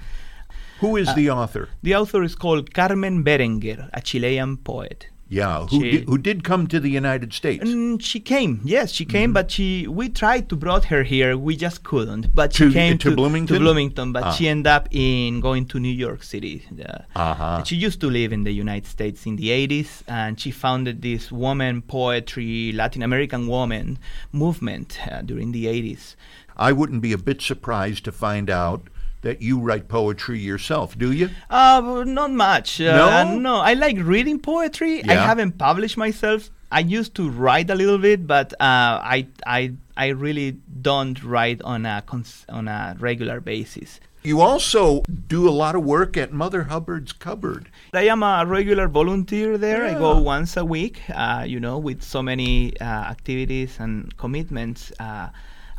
Who 0.80 0.96
Uh, 1.08 1.14
the 1.14 1.30
author? 1.30 1.68
The 1.82 1.94
author 1.96 2.22
is 2.22 2.36
called 2.36 2.72
Carmen 2.74 3.24
Berenguer, 3.24 3.88
a 3.92 4.00
Chilean 4.00 4.58
poet. 4.58 5.08
Yeah, 5.30 5.66
who 5.66 5.80
she- 5.82 5.90
did, 5.90 6.04
who 6.08 6.16
did 6.16 6.42
come 6.42 6.66
to 6.68 6.80
the 6.80 6.88
United 6.88 7.34
States? 7.34 7.62
And 7.70 8.02
she 8.02 8.18
came, 8.18 8.60
yes, 8.64 8.90
she 8.92 9.04
Mm-hmm. 9.04 9.10
came, 9.12 9.32
but 9.34 9.50
she 9.50 9.86
we 9.86 10.08
tried 10.08 10.48
to 10.48 10.56
brought 10.56 10.86
her 10.86 11.02
here, 11.02 11.36
we 11.36 11.54
just 11.54 11.82
couldn't. 11.82 12.34
But 12.34 12.54
she 12.54 12.64
To- 12.64 12.72
came 12.72 12.96
to 12.98 13.14
Bloomington? 13.14 13.54
to 13.56 13.60
Bloomington, 13.60 14.12
but 14.12 14.22
Ah. 14.24 14.32
she 14.32 14.48
ended 14.48 14.68
up 14.68 14.88
in 14.90 15.40
going 15.40 15.66
to 15.66 15.78
New 15.78 15.92
York 16.06 16.22
City. 16.22 16.64
Uh, 16.72 17.00
Uh-huh. 17.14 17.62
She 17.64 17.76
used 17.76 18.00
to 18.00 18.08
live 18.08 18.32
in 18.32 18.44
the 18.44 18.52
United 18.52 18.86
States 18.88 19.26
in 19.26 19.36
the 19.36 19.50
80s, 19.50 20.02
and 20.08 20.40
she 20.40 20.50
founded 20.50 21.02
this 21.02 21.30
woman 21.30 21.82
poetry, 21.82 22.72
Latin 22.72 23.02
American 23.02 23.46
woman 23.48 23.98
movement 24.32 24.98
uh, 25.10 25.20
during 25.22 25.52
the 25.52 25.66
80s. 25.66 26.16
I 26.56 26.72
wouldn't 26.72 27.02
be 27.02 27.12
a 27.12 27.18
bit 27.18 27.40
surprised 27.42 28.04
to 28.06 28.12
find 28.12 28.48
out 28.50 28.88
that 29.22 29.42
you 29.42 29.58
write 29.58 29.88
poetry 29.88 30.38
yourself, 30.38 30.96
do 30.96 31.10
you? 31.12 31.30
Uh, 31.50 32.04
not 32.06 32.30
much. 32.32 32.80
Uh, 32.80 33.24
No? 33.24 33.38
no, 33.38 33.56
I 33.56 33.74
like 33.74 33.96
reading 34.00 34.38
poetry. 34.38 35.02
I 35.08 35.14
haven't 35.14 35.58
published 35.58 35.96
myself. 35.96 36.50
I 36.70 36.80
used 36.80 37.14
to 37.14 37.28
write 37.30 37.70
a 37.70 37.74
little 37.74 37.98
bit, 37.98 38.26
but 38.26 38.52
uh, 38.54 39.00
I, 39.02 39.26
I, 39.46 39.72
I 39.96 40.08
really 40.08 40.58
don't 40.82 41.22
write 41.24 41.62
on 41.62 41.86
a 41.86 42.02
cons- 42.06 42.44
on 42.48 42.68
a 42.68 42.94
regular 43.00 43.40
basis. 43.40 44.00
You 44.22 44.40
also 44.42 45.02
do 45.28 45.48
a 45.48 45.54
lot 45.54 45.74
of 45.74 45.84
work 45.84 46.16
at 46.16 46.32
Mother 46.32 46.64
Hubbard's 46.64 47.12
Cupboard. 47.12 47.70
I 47.94 48.08
am 48.08 48.22
a 48.22 48.44
regular 48.44 48.86
volunteer 48.88 49.56
there. 49.56 49.84
I 49.86 49.94
go 49.94 50.20
once 50.20 50.56
a 50.56 50.64
week. 50.64 51.00
Uh, 51.08 51.44
you 51.46 51.58
know, 51.60 51.78
with 51.78 52.02
so 52.02 52.20
many 52.22 52.78
uh, 52.80 52.84
activities 52.84 53.78
and 53.80 54.14
commitments, 54.18 54.92
uh, 55.00 55.28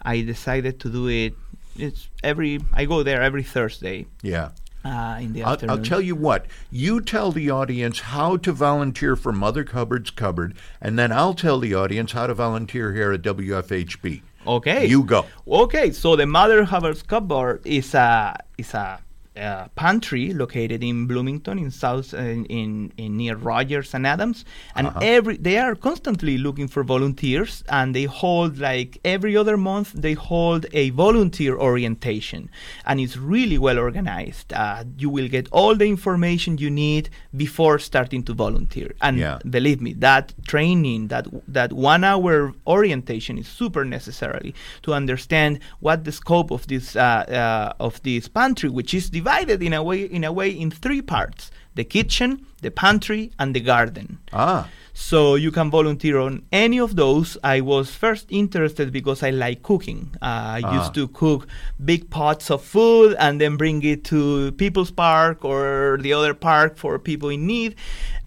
I 0.01 0.21
decided 0.21 0.79
to 0.79 0.89
do 0.89 1.07
it. 1.07 1.35
It's 1.77 2.07
every. 2.23 2.59
I 2.73 2.85
go 2.85 3.03
there 3.03 3.21
every 3.21 3.43
Thursday 3.43 4.05
Yeah. 4.21 4.49
uh, 4.83 5.17
in 5.21 5.33
the 5.33 5.43
I'll, 5.43 5.53
afternoon. 5.53 5.77
I'll 5.77 5.83
tell 5.83 6.01
you 6.01 6.15
what, 6.15 6.45
you 6.71 7.01
tell 7.01 7.31
the 7.31 7.49
audience 7.49 7.99
how 8.01 8.37
to 8.37 8.51
volunteer 8.51 9.15
for 9.15 9.31
Mother 9.31 9.65
Hubbard's 9.71 10.09
Cupboard, 10.11 10.55
and 10.81 10.97
then 10.97 11.11
I'll 11.11 11.33
tell 11.33 11.59
the 11.59 11.73
audience 11.75 12.11
how 12.13 12.27
to 12.27 12.33
volunteer 12.33 12.93
here 12.93 13.11
at 13.11 13.21
WFHB. 13.21 14.21
Okay. 14.47 14.85
You 14.85 15.03
go. 15.03 15.25
Okay, 15.47 15.91
so 15.91 16.15
the 16.15 16.25
Mother 16.25 16.63
Hubbard's 16.63 17.03
Cupboard 17.03 17.61
is 17.65 17.93
a 17.93 18.37
is 18.57 18.73
a 18.73 18.99
uh, 19.39 19.67
pantry 19.75 20.33
located 20.33 20.83
in 20.83 21.07
Bloomington, 21.07 21.57
in 21.59 21.71
South, 21.71 22.13
uh, 22.13 22.17
in, 22.17 22.91
in, 22.97 23.17
near 23.17 23.35
Rogers 23.35 23.93
and 23.93 24.05
Adams, 24.05 24.45
and 24.75 24.87
Uh-huh. 24.87 24.99
every 25.01 25.37
they 25.37 25.57
are 25.57 25.75
constantly 25.75 26.37
looking 26.37 26.67
for 26.67 26.83
volunteers, 26.83 27.63
and 27.69 27.95
they 27.95 28.03
hold 28.03 28.57
like 28.59 28.99
every 29.05 29.35
other 29.37 29.57
month 29.57 29.93
they 30.05 30.13
hold 30.13 30.65
a 30.73 30.89
volunteer 30.91 31.53
orientation, 31.57 32.49
and 32.85 32.99
it's 32.99 33.15
really 33.17 33.57
well 33.57 33.79
organized. 33.79 34.51
Uh, 34.53 34.83
you 34.97 35.09
will 35.09 35.29
get 35.29 35.47
all 35.51 35.73
the 35.75 35.87
information 35.87 36.57
you 36.57 36.69
need 36.69 37.09
before 37.35 37.79
starting 37.79 38.21
to 38.23 38.33
volunteer, 38.33 38.89
and 39.01 39.17
Yeah. 39.17 39.39
believe 39.57 39.79
me, 39.81 39.93
that 39.93 40.33
training, 40.47 41.07
that 41.07 41.25
that 41.47 41.71
one 41.73 42.03
hour 42.03 42.53
orientation 42.67 43.37
is 43.37 43.47
super 43.47 43.83
necessary 43.85 44.53
to 44.81 44.93
understand 44.93 45.59
what 45.79 46.03
the 46.03 46.11
scope 46.11 46.51
of 46.51 46.61
this 46.67 46.95
uh, 46.95 47.01
uh, 47.41 47.87
of 47.87 47.93
this 48.03 48.27
pantry, 48.27 48.69
which 48.69 48.93
is 48.93 49.09
divided 49.09 49.28
in 49.37 49.73
a 49.73 49.83
way 49.83 50.01
in 50.03 50.23
a 50.23 50.31
way 50.31 50.49
in 50.49 50.71
three 50.71 51.01
parts: 51.01 51.51
the 51.75 51.83
kitchen, 51.83 52.45
the 52.61 52.71
pantry, 52.71 53.31
and 53.39 53.55
the 53.55 53.59
garden. 53.61 54.17
Ah, 54.33 54.67
So 54.93 55.35
you 55.35 55.51
can 55.51 55.69
volunteer 55.71 56.17
on 56.19 56.43
any 56.51 56.77
of 56.79 56.95
those. 56.95 57.37
I 57.43 57.61
was 57.61 57.95
first 57.95 58.25
interested 58.29 58.91
because 58.91 59.23
I 59.23 59.29
like 59.29 59.61
cooking. 59.63 60.01
Uh, 60.21 60.59
I 60.59 60.61
Ah. 60.65 60.73
used 60.79 60.93
to 60.95 61.07
cook 61.07 61.47
big 61.91 62.09
pots 62.09 62.51
of 62.51 62.61
food 62.63 63.15
and 63.17 63.39
then 63.39 63.55
bring 63.55 63.81
it 63.83 64.03
to 64.11 64.51
People's 64.57 64.91
Park 64.91 65.45
or 65.45 65.97
the 66.01 66.11
other 66.11 66.33
park 66.33 66.75
for 66.77 66.99
people 66.99 67.29
in 67.29 67.47
need. 67.47 67.75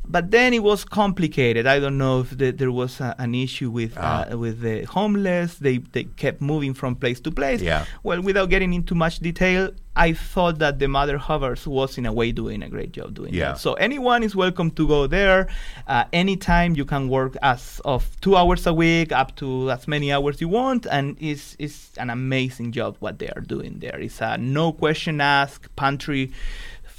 But 0.05 0.31
then 0.31 0.53
it 0.53 0.63
was 0.63 0.85
complicated. 0.85 1.67
I 1.67 1.79
don't 1.79 1.97
know 1.97 2.21
if 2.21 2.37
the, 2.37 2.51
there 2.51 2.73
was 2.73 3.01
a, 3.01 3.15
an 3.19 3.35
issue 3.35 3.71
with 3.71 3.95
Ah. 3.97 4.27
uh, 4.33 4.37
with 4.37 4.61
the 4.61 4.83
homeless. 4.85 5.59
They 5.59 5.79
they 5.79 6.05
kept 6.05 6.41
moving 6.41 6.75
from 6.75 6.97
place 6.97 7.21
to 7.21 7.31
place. 7.31 7.63
Yeah. 7.63 7.85
Well, 8.03 8.21
without 8.21 8.51
getting 8.51 8.75
into 8.75 8.95
much 8.95 9.21
detail, 9.21 9.71
I 9.95 10.13
thought 10.15 10.59
that 10.59 10.79
the 10.81 10.89
Mother 10.89 11.19
Hovers 11.19 11.67
was 11.67 11.99
in 11.99 12.07
a 12.07 12.13
way 12.13 12.33
doing 12.33 12.63
a 12.63 12.69
great 12.69 12.93
job 12.93 13.15
doing 13.15 13.33
Yeah. 13.33 13.53
that. 13.53 13.59
So 13.61 13.75
anyone 13.75 14.23
is 14.25 14.35
welcome 14.35 14.71
to 14.73 14.87
go 14.89 15.07
there. 15.07 15.47
Uh, 15.87 16.05
anytime 16.13 16.75
you 16.77 16.85
can 16.85 17.09
work 17.09 17.37
as 17.43 17.81
of 17.85 18.03
two 18.21 18.37
hours 18.37 18.67
a 18.67 18.75
week 18.75 19.13
up 19.13 19.37
to 19.37 19.71
as 19.71 19.87
many 19.87 20.13
hours 20.13 20.41
you 20.41 20.49
want, 20.49 20.85
and 20.91 21.17
it's 21.21 21.55
it's 21.59 21.97
an 21.97 22.11
amazing 22.11 22.73
job 22.73 22.97
what 23.01 23.19
they 23.21 23.29
are 23.29 23.41
doing 23.55 23.79
there. 23.79 23.99
It's 24.01 24.21
a 24.21 24.37
no 24.37 24.73
question 24.73 25.21
asked 25.21 25.75
pantry 25.77 26.33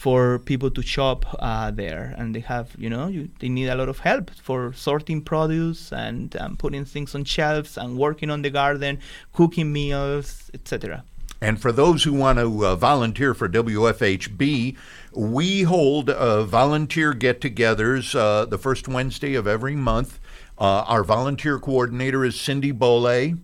for 0.04 0.38
people 0.40 0.70
to 0.70 0.82
shop 0.82 1.26
uh, 1.40 1.72
there, 1.72 2.14
and 2.18 2.36
they 2.36 2.42
have 2.42 2.76
you 2.78 2.90
know 2.90 3.08
you, 3.08 3.30
they 3.40 3.48
need 3.48 3.70
a 3.70 3.76
lot 3.76 3.88
of 3.88 4.00
help 4.00 4.30
for 4.48 4.74
sorting 4.74 5.22
produce 5.22 5.94
and 5.94 6.36
um, 6.36 6.58
putting 6.58 6.84
things 6.84 7.16
on 7.16 7.24
shelves 7.24 7.78
and 7.78 7.98
working 7.98 8.30
on 8.30 8.42
the 8.42 8.50
garden, 8.50 9.00
cooking 9.32 9.72
meals, 9.72 10.52
etc. 10.54 11.06
And 11.40 11.62
for 11.62 11.72
those 11.72 12.04
who 12.04 12.12
want 12.12 12.38
to 12.40 12.66
uh, 12.66 12.76
volunteer 12.76 13.34
for 13.34 13.48
WFHB, 13.48 14.76
we 15.14 15.62
hold 15.62 16.10
uh, 16.10 16.44
volunteer 16.44 17.14
get 17.14 17.40
togethers 17.40 18.14
uh, 18.14 18.44
the 18.44 18.58
first 18.58 18.90
Wednesday 18.90 19.36
of 19.36 19.48
every 19.48 19.76
month. 19.78 20.20
Uh, 20.60 20.84
our 20.94 21.06
volunteer 21.06 21.60
coordinator 21.60 22.26
is 22.26 22.38
Cindy 22.38 22.72
Bole. 22.72 23.36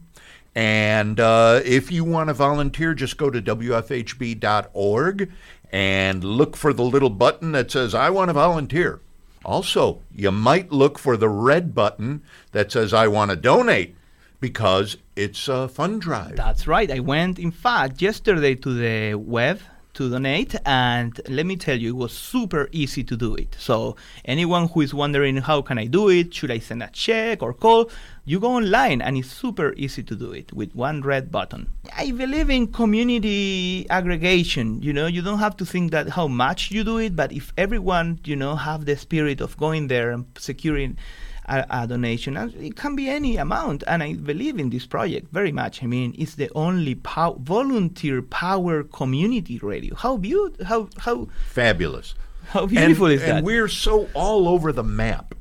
And 0.55 1.19
uh, 1.19 1.61
if 1.63 1.91
you 1.91 2.03
want 2.03 2.27
to 2.27 2.33
volunteer, 2.33 2.93
just 2.93 3.17
go 3.17 3.29
to 3.29 3.41
WFHB.org 3.41 5.31
and 5.71 6.23
look 6.23 6.55
for 6.57 6.73
the 6.73 6.83
little 6.83 7.09
button 7.09 7.51
that 7.53 7.71
says, 7.71 7.93
I 7.93 8.09
want 8.09 8.29
to 8.29 8.33
volunteer. 8.33 9.01
Also, 9.45 10.01
you 10.13 10.31
might 10.31 10.71
look 10.71 10.99
for 10.99 11.15
the 11.15 11.29
red 11.29 11.73
button 11.73 12.23
that 12.51 12.71
says, 12.71 12.93
I 12.93 13.07
want 13.07 13.31
to 13.31 13.37
donate 13.37 13.95
because 14.39 14.97
it's 15.15 15.47
a 15.47 15.67
fund 15.67 16.01
drive. 16.01 16.35
That's 16.35 16.67
right. 16.67 16.89
I 16.89 16.99
went, 16.99 17.39
in 17.39 17.51
fact, 17.51 18.01
yesterday 18.01 18.55
to 18.55 18.73
the 18.73 19.15
web 19.15 19.59
to 19.99 20.09
donate, 20.09 20.55
and 20.65 21.19
let 21.27 21.45
me 21.45 21.57
tell 21.57 21.77
you, 21.77 21.89
it 21.89 21.97
was 21.97 22.13
super 22.13 22.69
easy 22.71 23.03
to 23.03 23.17
do 23.17 23.35
it. 23.35 23.53
So 23.59 23.97
anyone 24.23 24.69
who 24.69 24.79
is 24.79 24.93
wondering 24.93 25.35
how 25.35 25.61
can 25.61 25.77
I 25.77 25.87
do 25.87 26.07
it, 26.07 26.33
should 26.33 26.51
I 26.51 26.59
send 26.59 26.81
a 26.81 26.87
check 26.87 27.43
or 27.43 27.53
call, 27.53 27.91
you 28.23 28.39
go 28.39 28.55
online, 28.55 29.01
and 29.01 29.17
it's 29.17 29.29
super 29.29 29.73
easy 29.75 30.01
to 30.03 30.15
do 30.15 30.31
it 30.31 30.53
with 30.53 30.73
one 30.73 31.01
red 31.01 31.33
button. 31.33 31.67
I 31.97 32.11
believe 32.11 32.49
in 32.49 32.67
community 32.67 33.85
aggregation. 33.89 34.81
You 34.81 34.93
know, 34.93 35.07
you 35.07 35.21
don't 35.21 35.39
have 35.39 35.57
to 35.57 35.65
think 35.65 35.91
that 35.91 36.07
how 36.09 36.29
much 36.29 36.71
you 36.71 36.85
do 36.85 36.97
it, 36.97 37.13
but 37.17 37.33
if 37.33 37.51
everyone, 37.57 38.19
you 38.23 38.37
know, 38.37 38.55
have 38.55 38.85
the 38.85 38.95
spirit 38.95 39.41
of 39.41 39.57
going 39.57 39.89
there 39.89 40.11
and 40.11 40.25
securing 40.37 40.97
a, 41.49 41.65
a 41.69 41.87
donation. 41.87 42.37
And 42.37 42.53
it 42.55 42.75
can 42.75 42.95
be 42.95 43.09
any 43.09 43.37
amount, 43.37 43.83
and 43.87 44.03
I 44.03 44.13
believe 44.13 44.59
in 44.59 44.69
this 44.69 44.85
project 44.85 45.25
very 45.33 45.51
much. 45.51 45.83
I 45.83 45.87
mean, 45.87 46.13
it's 46.17 46.35
the 46.35 46.49
only 46.55 46.95
pow- 46.95 47.37
volunteer 47.41 48.21
power 48.21 48.83
community 48.83 49.57
radio. 49.59 49.95
How 49.95 50.17
beautiful! 50.17 50.65
How 50.65 50.89
how 51.05 51.27
Fabulous. 51.49 52.15
how 52.53 52.65
beautiful 52.67 53.07
and, 53.07 53.15
is 53.15 53.21
that? 53.21 53.37
And 53.37 53.45
we're 53.45 53.67
so 53.67 54.09
all 54.13 54.47
over 54.47 54.71
the 54.71 54.83
map. 54.83 55.35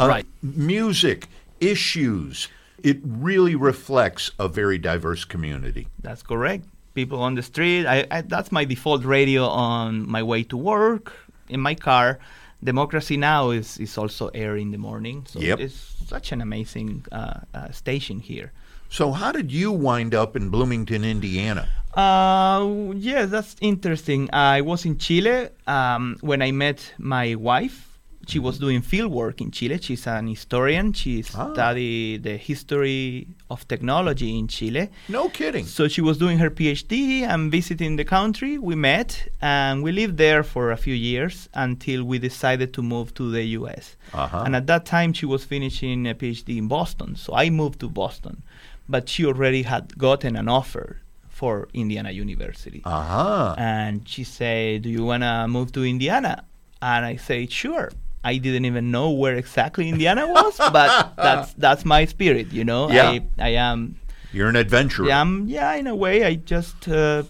Uh, 0.00 0.06
Right. 0.08 0.26
Music, 0.42 1.28
issues. 1.60 2.48
It 2.82 2.98
really 3.04 3.54
reflects 3.54 4.30
a 4.38 4.48
very 4.48 4.78
diverse 4.78 5.24
community. 5.24 5.88
That's 6.02 6.22
correct. 6.22 6.64
People 6.94 7.20
on 7.20 7.34
the 7.34 7.42
street. 7.42 7.86
I, 7.86 8.06
I, 8.10 8.20
that's 8.22 8.52
my 8.52 8.64
default 8.64 9.04
radio 9.04 9.46
on 9.46 10.08
my 10.08 10.22
way 10.22 10.42
to 10.44 10.56
work, 10.56 11.12
in 11.48 11.60
my 11.60 11.74
car. 11.74 12.18
Democracy 12.64 13.16
Now 13.16 13.50
is, 13.50 13.78
is 13.78 13.98
also 13.98 14.28
air 14.28 14.56
in 14.56 14.70
the 14.70 14.78
morning. 14.78 15.26
So 15.28 15.38
Yep. 15.40 15.60
it's 15.60 15.94
such 16.08 16.32
an 16.32 16.40
amazing 16.40 17.04
uh, 17.12 17.40
uh, 17.54 17.70
station 17.70 18.20
here. 18.20 18.52
So, 18.90 19.10
how 19.12 19.32
did 19.32 19.50
you 19.50 19.72
wind 19.72 20.14
up 20.14 20.36
in 20.36 20.50
Bloomington, 20.50 21.04
Indiana? 21.04 21.68
Uh, 21.94 22.92
yes, 22.94 23.30
that's 23.30 23.56
interesting. 23.60 24.28
I 24.32 24.60
was 24.60 24.84
in 24.84 24.98
Chile 24.98 25.48
um, 25.66 26.16
when 26.20 26.42
I 26.42 26.52
met 26.52 26.92
my 26.98 27.34
wife. 27.34 27.93
She 28.26 28.38
was 28.38 28.58
doing 28.58 28.80
field 28.82 29.12
work 29.12 29.40
in 29.40 29.50
Chile. 29.50 29.78
She's 29.80 30.06
an 30.06 30.26
historian. 30.28 30.92
She 30.92 31.24
Ah. 31.34 31.52
studied 31.52 32.22
the 32.22 32.36
history 32.36 33.26
of 33.50 33.66
technology 33.68 34.38
in 34.38 34.48
Chile. 34.48 34.88
No 35.08 35.28
kidding. 35.28 35.64
So 35.66 35.88
she 35.88 36.00
was 36.00 36.16
doing 36.18 36.38
her 36.38 36.50
PhD 36.50 37.22
and 37.22 37.50
visiting 37.50 37.96
the 37.96 38.04
country. 38.04 38.58
We 38.58 38.74
met 38.74 39.28
and 39.40 39.82
we 39.82 39.92
lived 39.92 40.16
there 40.16 40.42
for 40.42 40.70
a 40.70 40.76
few 40.76 40.94
years 40.94 41.48
until 41.54 42.04
we 42.04 42.18
decided 42.18 42.72
to 42.74 42.82
move 42.82 43.12
to 43.14 43.30
the 43.30 43.44
US. 43.58 43.96
Uh-huh. 44.12 44.42
And 44.44 44.54
at 44.56 44.66
that 44.66 44.84
time, 44.86 45.12
she 45.12 45.26
was 45.26 45.44
finishing 45.44 46.06
a 46.06 46.14
PhD 46.14 46.58
in 46.58 46.68
Boston. 46.68 47.16
So 47.16 47.34
I 47.34 47.50
moved 47.50 47.78
to 47.80 47.88
Boston. 47.88 48.42
But 48.88 49.08
she 49.08 49.24
already 49.24 49.62
had 49.62 49.96
gotten 49.96 50.36
an 50.36 50.48
offer 50.48 50.98
for 51.28 51.68
Indiana 51.72 52.10
University. 52.10 52.80
Uh-huh. 52.84 53.54
And 53.58 54.06
she 54.06 54.24
said, 54.24 54.82
Do 54.82 54.90
you 54.90 55.04
want 55.04 55.22
to 55.22 55.48
move 55.48 55.72
to 55.72 55.84
Indiana? 55.84 56.44
And 56.82 57.04
I 57.06 57.16
said, 57.16 57.50
Sure. 57.50 57.90
I 58.24 58.38
didn't 58.38 58.64
even 58.64 58.90
know 58.90 59.10
where 59.10 59.36
exactly 59.36 59.88
Indiana 59.88 60.26
was, 60.26 60.56
but 60.58 61.16
that's 61.16 61.52
that's 61.54 61.84
my 61.84 62.04
spirit, 62.06 62.52
you 62.52 62.64
know. 62.64 62.90
Yeah. 62.90 63.10
I, 63.10 63.20
I 63.38 63.48
am 63.50 63.96
You're 64.32 64.48
an 64.48 64.56
adventurer. 64.56 65.06
yeah, 65.06 65.20
um, 65.20 65.44
yeah, 65.46 65.74
in 65.74 65.86
a 65.86 65.94
way, 65.94 66.24
I 66.24 66.34
just 66.36 66.88
uh, 66.88 67.22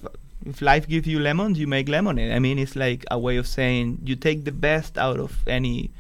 if 0.47 0.61
life 0.63 0.87
gives 0.87 1.07
you 1.07 1.19
lemons, 1.21 1.59
you 1.59 1.67
make 1.67 1.89
lemonade. 1.89 2.33
I 2.33 2.39
mean, 2.39 2.59
it's 2.59 2.77
like 2.77 3.05
a 3.11 3.19
way 3.19 3.37
of 3.37 3.47
saying 3.47 4.01
you 4.05 4.17
take 4.17 4.45
the 4.45 4.53
best 4.53 4.99
out 4.99 5.19
of 5.19 5.33
any 5.47 5.91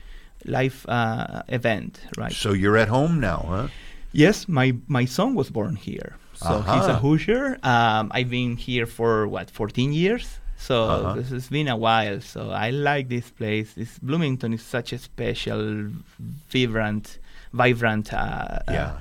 life 0.44 0.86
uh, 0.88 1.42
event, 1.48 2.00
right? 2.16 2.32
So 2.32 2.52
you're 2.52 2.76
at 2.76 2.88
home 2.88 3.20
now, 3.20 3.44
huh? 3.48 3.68
Yes, 4.12 4.46
my 4.46 4.76
my 4.86 5.06
son 5.06 5.34
was 5.34 5.50
born 5.50 5.74
here, 5.76 6.16
so 6.34 6.60
he's 6.62 6.86
a 6.86 6.96
Hoosier. 6.96 7.58
Um, 7.62 8.12
I've 8.14 8.30
been 8.30 8.56
here 8.56 8.86
for 8.86 9.26
what 9.26 9.50
14 9.50 9.92
years, 9.92 10.38
so 10.66 10.76
Uh-huh. 10.84 11.14
this 11.18 11.30
has 11.36 11.46
been 11.56 11.68
a 11.68 11.76
while. 11.86 12.20
So 12.20 12.40
I 12.50 12.68
like 12.70 13.06
this 13.08 13.28
place. 13.40 13.68
This 13.80 13.92
Bloomington 14.08 14.52
is 14.58 14.62
such 14.76 14.92
a 14.92 14.98
special, 14.98 15.90
vibrant, 16.52 17.18
vibrant 17.52 18.06
uh, 18.12 18.58
Yeah. 18.68 18.92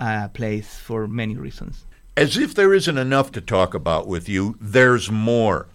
uh, 0.00 0.04
uh, 0.04 0.28
place 0.28 0.68
for 0.86 1.06
many 1.08 1.34
reasons. 1.46 1.84
As 2.16 2.36
if 2.36 2.54
there 2.54 2.72
isn't 2.80 2.98
enough 2.98 3.28
to 3.32 3.40
talk 3.40 3.74
about 3.74 4.04
with 4.08 4.28
you, 4.28 4.56
there's 4.60 5.10
more. 5.10 5.66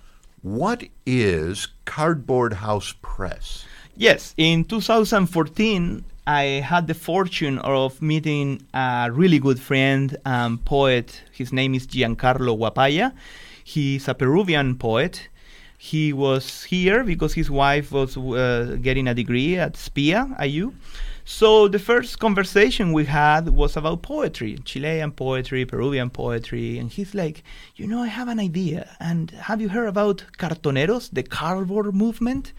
What 0.42 0.80
is 1.06 1.68
Cardboard 1.86 2.54
House 2.66 2.94
Press? 3.02 3.66
Yes, 3.96 4.34
in 4.38 4.64
2014, 4.66 6.04
I 6.26 6.44
had 6.66 6.88
the 6.88 6.94
fortune 6.94 7.58
of 7.60 8.02
meeting 8.02 8.48
a 8.74 9.10
really 9.12 9.38
good 9.40 9.60
friend 9.60 10.18
and 10.26 10.64
poet. 10.66 11.22
His 11.32 11.52
name 11.54 11.76
is 11.76 11.86
Giancarlo 11.86 12.58
Huapaya. 12.58 13.12
He's 13.64 14.08
a 14.08 14.14
Peruvian 14.16 14.76
poet. 14.78 15.28
He 15.84 16.14
was 16.14 16.64
here 16.66 17.04
because 17.04 17.34
his 17.34 17.50
wife 17.50 17.92
was 17.92 18.16
uh, 18.16 18.78
getting 18.84 19.08
a 19.08 19.16
degree 19.16 19.58
at 19.58 19.74
SPEA, 19.74 20.40
IU. 20.40 20.74
So 21.26 21.68
the 21.68 21.80
first 21.80 22.20
conversation 22.20 22.94
we 22.94 23.06
had 23.06 23.50
was 23.50 23.76
about 23.76 24.04
poetry, 24.04 24.60
Chilean 24.64 25.12
poetry, 25.12 25.66
Peruvian 25.66 26.12
poetry, 26.12 26.78
and 26.78 26.92
he's 26.92 27.16
like, 27.16 27.44
"You 27.78 27.88
know, 27.88 28.04
I 28.04 28.10
have 28.10 28.28
an 28.28 28.40
idea. 28.40 28.96
And 29.00 29.32
have 29.32 29.60
you 29.60 29.70
heard 29.70 29.88
about 29.88 30.24
cartoneros, 30.38 31.10
the 31.12 31.24
cardboard 31.24 31.96
movement? 31.96 32.54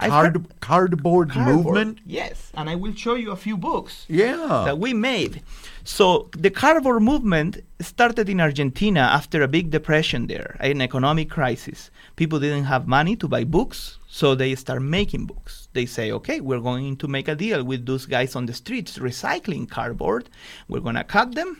I've 0.00 0.12
heard- 0.12 0.46
cardboard, 0.60 1.30
Cardboard, 1.30 1.64
movement? 1.64 1.98
Yes, 2.06 2.52
and 2.54 2.70
I 2.70 2.74
will 2.76 2.94
show 2.94 3.14
you 3.14 3.30
a 3.32 3.36
few 3.36 3.56
books 3.56 4.04
Yeah. 4.08 4.62
that 4.64 4.78
we 4.78 4.92
made. 4.94 5.42
So 5.84 6.28
the 6.36 6.50
cardboard 6.50 7.02
movement 7.02 7.58
started 7.80 8.28
in 8.28 8.40
Argentina 8.40 9.00
after 9.00 9.42
a 9.42 9.48
big 9.48 9.70
depression 9.70 10.26
there, 10.26 10.56
an 10.60 10.80
economic 10.82 11.30
crisis. 11.30 11.90
People 12.16 12.38
didn't 12.38 12.64
have 12.64 12.86
money 12.86 13.16
to 13.16 13.26
buy 13.26 13.44
books, 13.44 13.98
so 14.08 14.34
they 14.34 14.54
start 14.54 14.82
making 14.82 15.24
books. 15.26 15.68
They 15.72 15.86
say, 15.86 16.12
okay, 16.12 16.40
we're 16.40 16.60
going 16.60 16.96
to 16.98 17.08
make 17.08 17.26
a 17.28 17.34
deal 17.34 17.64
with 17.64 17.86
those 17.86 18.06
guys 18.06 18.36
on 18.36 18.46
the 18.46 18.54
streets 18.54 18.98
recycling 18.98 19.68
cardboard. 19.68 20.28
We're 20.68 20.80
going 20.80 20.96
to 20.96 21.04
cut 21.04 21.34
them 21.34 21.58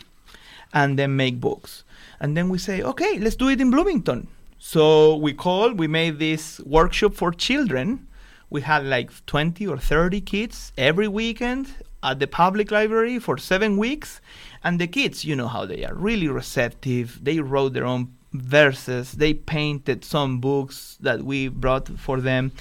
and 0.72 0.98
then 0.98 1.16
make 1.16 1.40
books. 1.40 1.84
And 2.20 2.36
then 2.36 2.48
we 2.50 2.58
say, 2.58 2.82
okay, 2.82 3.18
let's 3.18 3.36
do 3.36 3.48
it 3.48 3.60
in 3.60 3.70
Bloomington. 3.70 4.28
So 4.58 5.16
we 5.16 5.32
called, 5.32 5.78
we 5.78 5.86
made 5.86 6.18
this 6.18 6.60
workshop 6.60 7.14
for 7.14 7.30
children. 7.32 8.06
We 8.50 8.62
had 8.62 8.84
like 8.86 9.10
20 9.26 9.66
or 9.66 9.76
30 9.78 10.20
kids 10.22 10.72
every 10.78 11.08
weekend 11.08 11.68
at 12.02 12.18
the 12.18 12.26
public 12.26 12.70
library 12.70 13.18
for 13.18 13.36
seven 13.38 13.76
weeks. 13.76 14.20
And 14.64 14.80
the 14.80 14.86
kids, 14.86 15.24
you 15.24 15.36
know 15.36 15.48
how 15.48 15.66
they 15.66 15.84
are, 15.84 15.94
really 15.94 16.28
receptive. 16.28 17.18
They 17.22 17.40
wrote 17.40 17.74
their 17.74 17.84
own 17.84 18.14
verses, 18.32 19.12
they 19.12 19.32
painted 19.34 20.04
some 20.04 20.38
books 20.40 20.96
that 21.00 21.22
we 21.22 21.48
brought 21.48 21.88
for 21.98 22.20
them. 22.20 22.52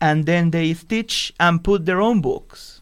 And 0.00 0.26
then 0.26 0.50
they 0.50 0.74
stitch 0.74 1.32
and 1.40 1.62
put 1.62 1.86
their 1.86 2.00
own 2.00 2.20
books. 2.20 2.80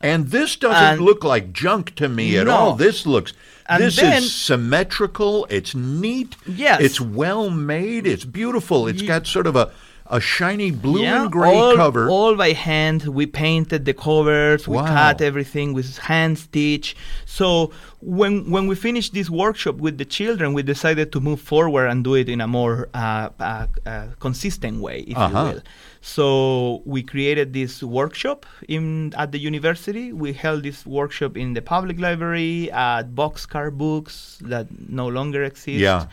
And 0.00 0.28
this 0.30 0.56
doesn't 0.56 0.82
And- 0.94 1.00
look 1.00 1.24
like 1.24 1.52
junk 1.52 1.94
to 1.96 2.08
me 2.08 2.36
at 2.36 2.46
No. 2.46 2.52
all. 2.54 2.74
This 2.76 3.06
looks 3.06 3.32
And 3.66 3.82
this 3.82 3.96
then- 3.96 4.22
is 4.22 4.34
symmetrical, 4.34 5.46
it's 5.50 5.74
neat. 5.74 6.36
Yes. 6.46 6.80
It's 6.80 7.00
well 7.00 7.48
made, 7.50 8.06
it's 8.06 8.24
beautiful. 8.24 8.86
It's 8.86 9.00
Ye- 9.02 9.08
got 9.08 9.26
sort 9.26 9.46
of 9.46 9.56
a 9.56 9.70
a 10.06 10.20
shiny 10.20 10.70
blue 10.70 11.02
Yeah, 11.02 11.22
and 11.22 11.32
gray 11.32 11.56
all, 11.56 11.76
cover. 11.76 12.08
All 12.10 12.34
by 12.36 12.52
hand. 12.52 13.04
We 13.06 13.24
painted 13.26 13.84
the 13.86 13.94
covers. 13.94 14.68
We 14.68 14.76
Wow. 14.76 14.86
cut 14.86 15.20
everything 15.22 15.72
with 15.72 15.96
hand 15.98 16.38
stitch. 16.38 16.94
So 17.24 17.70
when 18.00 18.50
when 18.50 18.66
we 18.66 18.74
finished 18.74 19.14
this 19.14 19.30
workshop 19.30 19.76
with 19.76 19.96
the 19.98 20.04
children, 20.04 20.52
we 20.52 20.62
decided 20.62 21.10
to 21.12 21.20
move 21.20 21.40
forward 21.40 21.86
and 21.86 22.04
do 22.04 22.14
it 22.14 22.28
in 22.28 22.40
a 22.42 22.46
more 22.46 22.88
uh, 22.94 23.30
uh, 23.40 23.66
uh, 23.86 24.06
consistent 24.20 24.80
way, 24.80 24.98
if 25.08 25.16
Uh-huh. 25.16 25.38
you 25.38 25.44
will. 25.54 25.62
So 26.06 26.82
we 26.84 27.02
created 27.02 27.54
this 27.54 27.82
workshop 27.82 28.44
in 28.68 29.14
at 29.16 29.32
the 29.32 29.38
university. 29.38 30.12
We 30.12 30.34
held 30.34 30.62
this 30.62 30.84
workshop 30.84 31.34
in 31.34 31.54
the 31.54 31.62
public 31.62 31.98
library 31.98 32.70
at 32.70 33.14
Boxcar 33.14 33.72
Books 33.72 34.36
that 34.42 34.66
no 34.90 35.08
longer 35.08 35.42
exists, 35.44 35.80
Yeah. 35.80 36.04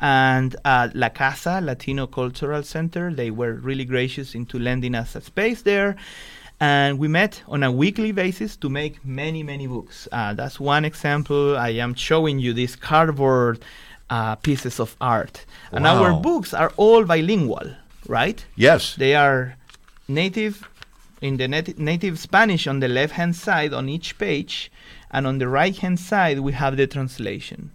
and 0.00 0.54
at 0.66 0.94
La 0.94 1.08
Casa 1.08 1.60
Latino 1.62 2.06
Cultural 2.06 2.62
Center. 2.62 3.10
They 3.10 3.30
were 3.30 3.54
really 3.54 3.86
gracious 3.86 4.34
into 4.34 4.58
lending 4.58 4.94
us 4.94 5.16
a 5.16 5.22
space 5.22 5.62
there. 5.62 5.96
And 6.60 6.98
we 6.98 7.08
met 7.08 7.42
on 7.48 7.62
a 7.62 7.72
weekly 7.72 8.12
basis 8.12 8.54
to 8.56 8.68
make 8.68 9.02
many, 9.02 9.42
many 9.42 9.66
books. 9.66 10.06
Uh, 10.12 10.34
that's 10.34 10.60
one 10.60 10.84
example. 10.84 11.56
I 11.56 11.70
am 11.70 11.94
showing 11.94 12.38
you 12.38 12.52
these 12.52 12.76
cardboard 12.76 13.64
uh, 14.10 14.34
pieces 14.36 14.78
of 14.78 14.94
art. 15.00 15.46
And 15.72 15.86
our 15.86 16.20
books 16.20 16.52
are 16.52 16.70
all 16.76 17.04
bilingual, 17.06 17.70
right? 18.08 18.44
yes. 18.56 18.94
They 18.96 19.14
are 19.14 19.56
native 20.08 20.68
in 21.20 21.36
the 21.36 21.46
nat- 21.48 21.78
native 21.78 22.18
Spanish 22.18 22.66
on 22.66 22.80
the 22.80 22.88
left 22.88 23.12
hand 23.14 23.36
side 23.36 23.72
on 23.74 23.88
each 23.88 24.18
page, 24.18 24.70
and 25.10 25.26
on 25.26 25.38
the 25.38 25.48
right 25.48 25.76
hand 25.76 25.98
side 26.00 26.38
we 26.40 26.52
have 26.52 26.76
the 26.76 26.86
translation. 26.86 27.70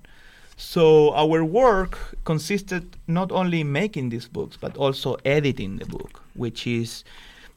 So 0.57 1.13
our 1.13 1.43
work 1.43 1.97
consisted 2.25 2.95
not 3.07 3.31
only 3.31 3.61
in 3.61 3.71
making 3.71 4.09
these 4.09 4.27
books 4.27 4.57
but 4.57 4.77
also 4.77 5.17
editing 5.25 5.77
the 5.77 5.85
book, 5.85 6.21
which 6.35 6.65
is 6.67 7.03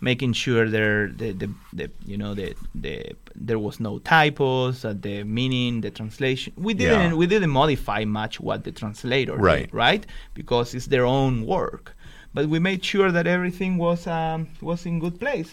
making 0.01 0.33
sure 0.35 0.69
there 0.69 1.09
the, 1.09 1.33
the, 1.33 1.49
the 1.73 1.91
you 2.05 2.19
know 2.19 2.35
the, 2.35 2.55
the 2.75 3.13
there 3.35 3.59
was 3.59 3.81
no 3.81 3.99
typos 4.01 4.83
that 4.83 5.01
the 5.01 5.25
meaning 5.25 5.81
the 5.81 5.91
translation 5.91 6.53
we 6.57 6.75
didn't 6.75 7.11
Yeah. 7.13 7.15
we 7.17 7.27
didn't 7.27 7.49
modify 7.51 8.05
much 8.05 8.39
what 8.39 8.65
the 8.65 8.73
translator 8.73 9.37
Right. 9.37 9.63
did, 9.71 9.75
right 9.75 10.07
because 10.35 10.75
it's 10.75 10.87
their 10.89 11.07
own 11.07 11.47
work 11.47 11.96
but 12.37 12.45
we 12.53 12.59
made 12.71 12.85
sure 12.93 13.11
that 13.17 13.27
everything 13.37 13.73
was 13.87 14.01
um, 14.19 14.39
was 14.61 14.81
in 14.91 14.95
good 15.05 15.17
place 15.25 15.51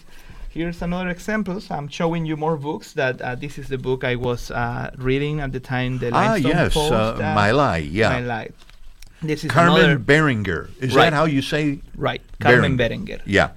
here's 0.56 0.82
another 0.88 1.10
example 1.18 1.56
so 1.66 1.72
i'm 1.80 1.88
showing 2.00 2.24
you 2.30 2.36
more 2.46 2.58
books 2.70 2.88
that 3.02 3.16
uh, 3.22 3.34
this 3.44 3.54
is 3.62 3.68
the 3.74 3.78
book 3.88 4.04
i 4.04 4.16
was 4.28 4.52
uh, 4.52 4.92
reading 5.10 5.40
at 5.46 5.52
the 5.56 5.60
time 5.74 5.92
the 6.04 6.10
Ah, 6.14 6.36
yes, 6.36 6.74
Post, 6.78 6.92
uh, 6.94 7.34
My 7.40 7.50
Lie, 7.52 7.88
yeah. 8.00 8.10
my 8.20 8.26
life 8.38 8.54
this 9.24 9.44
is 9.46 9.50
Carmen 9.56 10.04
Berenguer. 10.04 10.68
Is 10.84 10.92
Right. 10.94 11.06
that 11.10 11.14
how 11.16 11.26
you 11.26 11.42
say? 11.42 11.80
right 11.96 12.22
carmen 12.44 12.78
Berenguer. 12.78 13.24
berenguer 13.24 13.38
Yeah. 13.40 13.50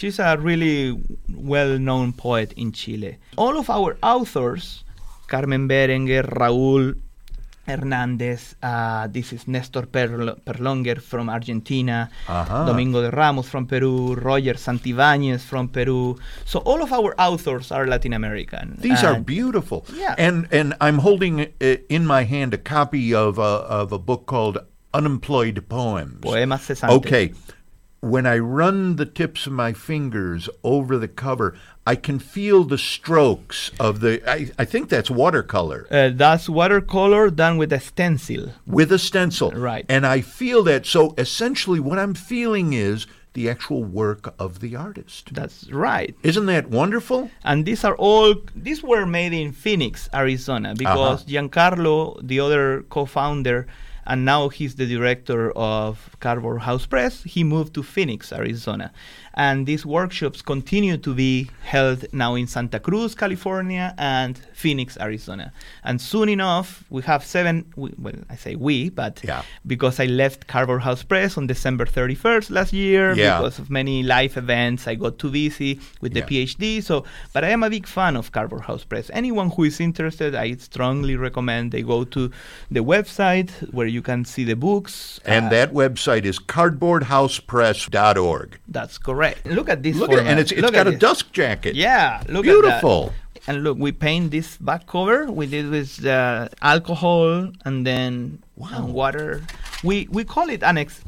She's 0.00 0.18
a 0.18 0.32
really 0.40 0.96
well-known 1.28 2.14
poet 2.16 2.54
in 2.56 2.72
Chile. 2.72 3.18
All 3.36 3.58
of 3.60 3.68
our 3.68 3.98
authors, 4.02 4.82
Carmen 5.28 5.68
Berenguer, 5.68 6.24
Raúl 6.40 6.96
Hernández, 7.70 8.54
uh, 8.62 9.06
this 9.08 9.32
is 9.32 9.46
Nestor 9.46 9.86
Perl- 9.86 10.36
Perlongher 10.46 10.98
from 11.00 11.28
Argentina, 11.28 12.10
Uh-huh. 12.28 12.66
Domingo 12.66 13.00
de 13.02 13.10
Ramos 13.10 13.48
from 13.48 13.66
Peru, 13.66 14.14
Roger 14.14 14.54
Santiváñez 14.54 15.40
from 15.40 15.68
Peru. 15.68 16.16
So 16.44 16.58
all 16.60 16.82
of 16.82 16.92
our 16.92 17.14
authors 17.18 17.70
are 17.72 17.86
Latin 17.86 18.12
American. 18.12 18.76
These 18.80 19.02
are 19.04 19.18
beautiful. 19.20 19.84
Yeah. 19.94 20.14
And 20.18 20.46
and 20.52 20.74
I'm 20.80 20.98
holding 20.98 21.40
uh, 21.40 21.76
in 21.88 22.06
my 22.06 22.22
hand 22.24 22.54
a 22.54 22.58
copy 22.58 23.14
of 23.14 23.38
a, 23.38 23.52
of 23.80 23.92
a 23.92 23.98
book 23.98 24.26
called 24.26 24.58
Unemployed 24.92 25.64
Poems. 25.68 26.20
Poemas 26.20 26.62
cesantes. 26.68 26.96
Okay. 26.98 27.32
When 28.00 28.24
I 28.26 28.38
run 28.38 28.96
the 28.96 29.04
tips 29.04 29.46
of 29.46 29.52
my 29.52 29.72
fingers 29.74 30.48
over 30.64 30.96
the 30.96 31.06
cover, 31.08 31.54
I 31.92 31.94
can 32.06 32.18
feel 32.36 32.58
the 32.74 32.78
strokes 32.94 33.58
of 33.86 33.92
the 34.04 34.12
I, 34.36 34.38
I 34.62 34.64
think 34.72 34.84
that's 34.94 35.10
watercolor 35.22 35.80
Uh, 35.90 36.10
that's 36.24 36.46
watercolor 36.60 37.24
done 37.44 37.54
with 37.62 37.72
a 37.80 37.82
stencil. 37.90 38.44
with 38.78 38.90
a 38.98 38.98
stencil. 39.10 39.48
Right. 39.70 39.84
And 39.94 40.02
I 40.16 40.18
feel 40.38 40.60
that 40.70 40.82
so 40.94 41.02
essentially 41.26 41.80
what 41.88 41.98
I'm 42.02 42.14
feeling 42.32 42.68
is 42.90 42.98
the 43.38 43.44
actual 43.54 43.82
work 44.02 44.24
of 44.44 44.50
the 44.64 44.72
artist. 44.88 45.22
That's 45.38 45.58
right. 45.88 46.12
Isn't 46.30 46.46
that 46.54 46.64
wonderful? 46.80 47.20
And 47.50 47.58
these 47.68 47.82
are 47.88 47.96
all 48.06 48.28
these 48.68 48.80
were 48.90 49.06
made 49.06 49.32
in 49.42 49.48
Phoenix, 49.64 49.94
Arizona, 50.22 50.68
because 50.84 51.18
Giancarlo, 51.30 51.98
the 52.30 52.38
other 52.44 52.64
co-founder, 52.94 53.58
and 54.10 54.24
now 54.24 54.48
he's 54.56 54.74
the 54.74 54.86
director 54.96 55.42
of 55.76 55.92
Cardboard 56.24 56.60
House 56.68 56.86
Press, 56.92 57.14
he 57.34 57.40
moved 57.54 57.72
to 57.74 57.82
Phoenix, 57.94 58.32
Arizona. 58.32 58.86
And 59.34 59.64
these 59.66 59.86
workshops 59.86 60.42
continue 60.42 60.96
to 60.98 61.14
be 61.14 61.48
held 61.62 62.04
now 62.12 62.34
in 62.34 62.46
Santa 62.48 62.80
Cruz, 62.80 63.14
California, 63.14 63.94
and 63.96 64.36
Phoenix, 64.52 64.98
Arizona. 65.00 65.52
And 65.84 66.00
soon 66.00 66.28
enough, 66.28 66.82
we 66.90 67.00
have 67.02 67.24
seven. 67.24 67.64
We, 67.76 67.92
well, 67.96 68.16
I 68.28 68.34
say 68.36 68.56
we, 68.56 68.90
but 68.90 69.20
Yeah. 69.24 69.42
because 69.66 70.00
I 70.00 70.06
left 70.06 70.46
Cardboard 70.48 70.82
House 70.82 71.02
Press 71.04 71.38
on 71.38 71.46
December 71.46 71.86
31st 71.86 72.50
last 72.50 72.72
year, 72.72 73.14
Yeah. 73.14 73.38
because 73.38 73.58
of 73.60 73.70
many 73.70 74.02
live 74.02 74.36
events, 74.36 74.88
I 74.88 74.96
got 74.96 75.18
too 75.18 75.30
busy 75.30 75.78
with 76.00 76.12
the 76.12 76.20
Yeah. 76.20 76.26
PhD. 76.26 76.80
So, 76.82 77.04
but 77.32 77.44
I 77.44 77.50
am 77.50 77.62
a 77.62 77.70
big 77.70 77.86
fan 77.86 78.16
of 78.16 78.32
Cardboard 78.32 78.62
House 78.62 78.82
Press. 78.84 79.10
Anyone 79.14 79.50
who 79.50 79.62
is 79.64 79.78
interested, 79.80 80.34
I 80.34 80.56
strongly 80.56 81.14
recommend 81.16 81.70
they 81.70 81.82
go 81.82 82.02
to 82.04 82.30
the 82.70 82.80
website 82.80 83.50
where 83.72 83.86
you 83.86 84.02
can 84.02 84.24
see 84.24 84.42
the 84.44 84.56
books. 84.56 85.20
And 85.24 85.46
Uh, 85.46 85.50
that 85.50 85.72
website 85.72 86.24
is 86.24 86.38
cardboardhousepress.org. 86.40 88.58
that's 88.68 88.98
correct. 88.98 89.19
Look 89.44 89.68
at 89.68 89.82
this. 89.82 89.96
Look 89.96 90.10
at 90.10 90.16
format. 90.16 90.30
and 90.30 90.40
it's 90.40 90.52
it's 90.52 90.60
Look 90.62 90.72
got 90.72 90.86
a 90.86 90.90
this. 90.90 91.00
dusk 91.00 91.24
jacket. 91.32 91.74
Yeah, 91.76 92.22
look 92.28 92.44
Beautiful. 92.44 92.98
at 93.00 93.12
that. 93.12 93.48
And 93.48 93.64
look, 93.64 93.78
we 93.78 93.90
paint 93.92 94.30
this 94.30 94.56
back 94.58 94.86
cover. 94.86 95.18
We 95.40 95.46
did 95.46 95.70
with 95.70 96.04
uh, 96.04 96.48
alcohol 96.62 97.50
and 97.64 97.86
then 97.86 98.42
and 98.76 98.92
water. 98.92 99.42
We 99.82 100.08
we 100.10 100.22
call 100.24 100.48
it 100.50 100.62
an 100.62 100.76
ex. 100.78 101.00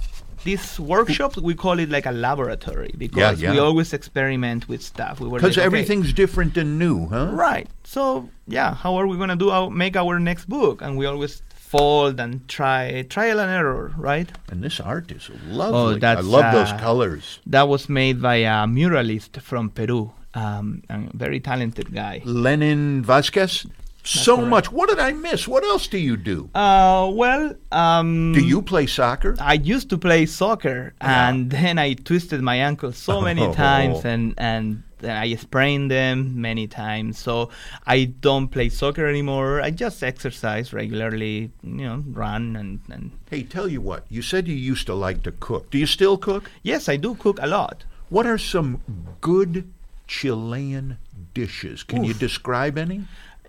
These 0.45 0.81
workshops 0.81 1.37
we 1.37 1.55
call 1.55 1.79
it 1.79 1.89
like 1.89 2.05
a 2.05 2.11
laboratory 2.11 2.93
because 2.99 3.41
yeah. 3.41 3.53
we 3.53 3.59
always 3.61 3.93
experiment 3.93 4.67
with 4.69 4.83
stuff. 4.83 5.21
We 5.21 5.29
Because 5.31 5.43
like, 5.57 5.59
okay, 5.59 5.65
everything's 5.67 6.13
different 6.13 6.57
and 6.57 6.79
new, 6.81 7.07
huh? 7.07 7.31
right. 7.33 7.69
So 7.85 8.29
yeah, 8.49 8.75
how 8.75 8.97
are 8.97 9.07
we 9.07 9.17
gonna 9.17 9.37
do 9.37 9.51
our, 9.51 9.71
make 9.71 9.95
our 9.95 10.19
next 10.19 10.49
book? 10.49 10.83
And 10.83 10.97
we 10.99 11.07
always 11.07 11.43
fold 11.73 12.21
and 12.21 12.47
try 12.49 13.03
trial 13.17 13.39
and 13.41 13.51
error, 13.51 13.93
right? 13.97 14.29
And 14.51 14.63
this 14.67 14.79
art 14.81 15.11
is 15.19 15.31
lovely. 15.49 15.97
I 15.97 15.99
that's, 15.99 16.27
love 16.27 16.49
those 16.59 16.73
uh, 16.73 16.79
colors. 16.79 17.41
That 17.47 17.67
was 17.69 17.89
made 17.89 18.21
by 18.21 18.37
a 18.57 18.67
muralist 18.79 19.41
from 19.41 19.71
Peru, 19.71 20.13
um, 20.35 20.83
a 20.91 20.99
very 21.25 21.41
talented 21.41 21.89
guy. 21.95 22.21
Lenin 22.25 23.03
Vasquez. 23.03 23.67
So 24.05 24.35
correct. 24.37 24.51
much. 24.51 24.67
What 24.73 24.89
did 24.91 24.99
I 24.99 25.13
miss? 25.13 25.47
What 25.47 25.63
else 25.63 25.87
do 25.87 25.97
you 25.97 26.17
do? 26.17 26.51
Uh, 26.57 27.09
well, 27.23 27.55
um, 27.71 28.33
Do 28.35 28.41
you 28.45 28.61
play 28.61 28.87
soccer? 28.87 29.37
I 29.39 29.55
used 29.55 29.89
to 29.91 29.97
play 29.99 30.27
soccer, 30.27 30.93
Yeah. 31.01 31.29
and 31.29 31.51
then 31.51 31.79
I 31.79 31.95
twisted 31.95 32.41
my 32.43 32.57
ankle 32.57 32.91
so 32.93 33.21
many 33.21 33.43
Oh. 33.51 33.55
times, 33.55 34.05
and 34.05 34.35
and 34.37 34.83
I 35.05 35.35
sprained 35.35 35.91
them 35.91 36.41
many 36.41 36.67
times. 36.67 37.19
So 37.19 37.51
I 37.87 38.05
don't 38.05 38.49
play 38.49 38.69
soccer 38.69 39.07
anymore. 39.07 39.61
I 39.61 39.71
just 39.71 40.03
exercise 40.03 40.73
regularly, 40.73 41.51
you 41.63 41.85
know, 41.87 42.03
run 42.13 42.57
and 42.57 42.81
and. 42.91 43.11
Hey, 43.31 43.43
tell 43.43 43.69
you 43.69 43.81
what. 43.81 44.05
You 44.09 44.23
said 44.23 44.47
you 44.49 44.55
used 44.55 44.87
to 44.87 44.95
like 44.95 45.23
to 45.25 45.33
cook. 45.33 45.71
Do 45.71 45.79
you 45.79 45.87
still 45.87 46.17
cook? 46.19 46.51
Yes, 46.63 46.89
I 46.89 46.97
do 46.97 47.15
cook 47.15 47.39
a 47.43 47.47
lot. 47.47 47.85
What 48.11 48.27
are 48.27 48.39
some 48.39 48.81
good 49.21 49.65
Chilean 50.07 50.99
dishes? 51.35 51.83
Can 51.83 52.05
you 52.05 52.13
describe 52.15 52.77
any? 52.79 53.05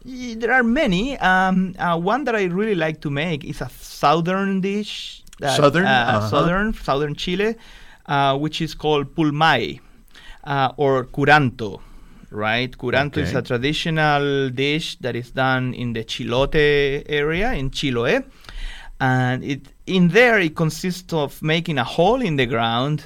There 0.06 0.52
are 0.52 0.64
many. 0.64 1.18
Um, 1.20 1.76
uh, 1.80 1.98
one 1.98 2.24
that 2.26 2.36
I 2.36 2.46
really 2.46 2.76
like 2.76 3.02
to 3.02 3.10
make 3.10 3.44
is 3.44 3.62
a 3.62 3.70
southern 3.70 4.62
dish. 4.62 5.24
that, 5.40 5.58
Southern? 5.58 5.86
uh, 5.86 5.90
Uh-huh. 5.90 6.30
southern, 6.30 6.74
southern 6.74 7.16
Chile, 7.16 7.56
uh, 8.06 8.38
which 8.38 8.62
is 8.62 8.74
called 8.76 9.16
pulmay 9.16 9.80
uh, 10.44 10.72
or 10.78 11.06
curanto. 11.06 11.82
Right, 12.32 12.76
curanto 12.76 13.18
is 13.18 13.36
a 13.36 13.44
traditional 13.44 14.50
dish 14.50 14.96
that 15.02 15.16
is 15.16 15.30
done 15.30 15.76
in 15.76 15.94
the 15.94 16.04
Chilote 16.04 17.04
area 17.08 17.54
in 17.54 17.70
Chiloé, 17.70 18.26
and 19.00 19.44
it 19.44 19.68
in 19.86 20.08
there 20.08 20.40
it 20.40 20.56
consists 20.56 21.14
of 21.14 21.44
making 21.44 21.78
a 21.78 21.84
hole 21.84 22.24
in 22.24 22.38
the 22.38 22.48
ground, 22.48 23.04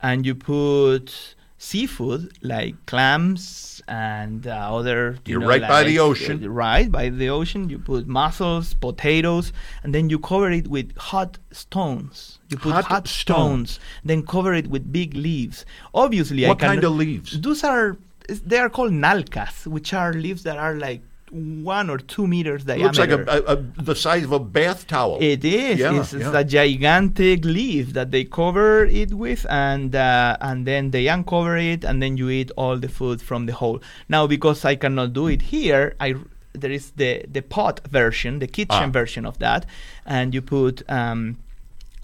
and 0.00 0.24
you 0.24 0.34
put 0.34 1.34
seafood 1.70 2.22
like 2.42 2.74
clams 2.86 3.80
and 3.86 4.46
uh, 4.46 4.76
other. 4.78 5.02
you 5.24 5.32
You're 5.32 5.40
know, 5.40 5.46
right 5.52 5.62
by 5.74 5.82
the 5.84 5.98
ocean. 6.08 6.44
uh, 6.44 6.48
right 6.48 6.90
by 6.90 7.08
the 7.08 7.28
ocean. 7.38 7.68
You 7.70 7.78
put 7.78 8.06
mussels, 8.06 8.74
potatoes, 8.74 9.52
and 9.82 9.94
then 9.94 10.10
you 10.10 10.18
cover 10.18 10.50
it 10.50 10.66
with 10.68 10.88
hot 11.10 11.38
stones. 11.52 12.38
You 12.50 12.56
put 12.58 12.72
Hot 12.72 12.84
hot, 12.84 13.06
stone. 13.08 13.36
stones, 13.66 13.80
then 14.04 14.20
cover 14.26 14.52
it 14.54 14.66
with 14.74 14.92
big 14.92 15.14
leaves. 15.14 15.64
Obviously, 15.94 16.44
I 16.46 16.48
What 16.50 16.58
can. 16.58 16.68
kind 16.70 16.84
of 16.84 16.92
leaves? 16.92 17.40
Those 17.40 17.62
are 17.64 17.96
they 18.28 18.58
are 18.58 18.70
called 18.70 18.92
nalcas, 18.92 19.66
which 19.66 19.92
are 19.94 20.12
leaves 20.12 20.42
that 20.44 20.58
are 20.58 20.74
like 20.74 21.02
one 21.32 21.88
or 21.88 21.98
two 21.98 22.26
meters 22.26 22.68
It 22.68 22.78
looks 22.78 22.98
like 22.98 23.10
a, 23.10 23.22
a, 23.22 23.54
a, 23.54 23.56
the 23.56 23.94
size 23.96 24.24
of 24.24 24.32
a 24.32 24.38
bath 24.38 24.86
towel. 24.86 25.18
It 25.20 25.44
is. 25.44 25.78
Yeah, 25.78 25.98
it's, 25.98 26.12
it's 26.12 26.24
yeah. 26.24 26.38
a 26.38 26.44
gigantic 26.44 27.44
leaf 27.44 27.94
that 27.94 28.10
they 28.10 28.24
cover 28.24 28.84
it 28.84 29.14
with, 29.14 29.46
and 29.48 29.94
uh, 29.96 30.36
and 30.40 30.66
then 30.66 30.90
they 30.90 31.08
uncover 31.08 31.56
it, 31.56 31.84
and 31.84 32.02
then 32.02 32.16
you 32.16 32.28
eat 32.28 32.50
all 32.56 32.76
the 32.76 32.88
food 32.88 33.22
from 33.22 33.46
the 33.46 33.54
hole. 33.54 33.80
Now, 34.08 34.26
because 34.26 34.64
I 34.64 34.76
cannot 34.76 35.14
do 35.14 35.26
it 35.28 35.42
here, 35.42 35.96
I 35.98 36.16
there 36.52 36.70
is 36.70 36.90
the 36.96 37.24
the 37.30 37.40
pot 37.40 37.80
version, 37.88 38.38
the 38.38 38.46
kitchen 38.46 38.90
Ah. 38.90 38.98
version 39.00 39.24
of 39.24 39.38
that, 39.38 39.64
and 40.04 40.34
you 40.34 40.42
put 40.42 40.82
um, 40.90 41.38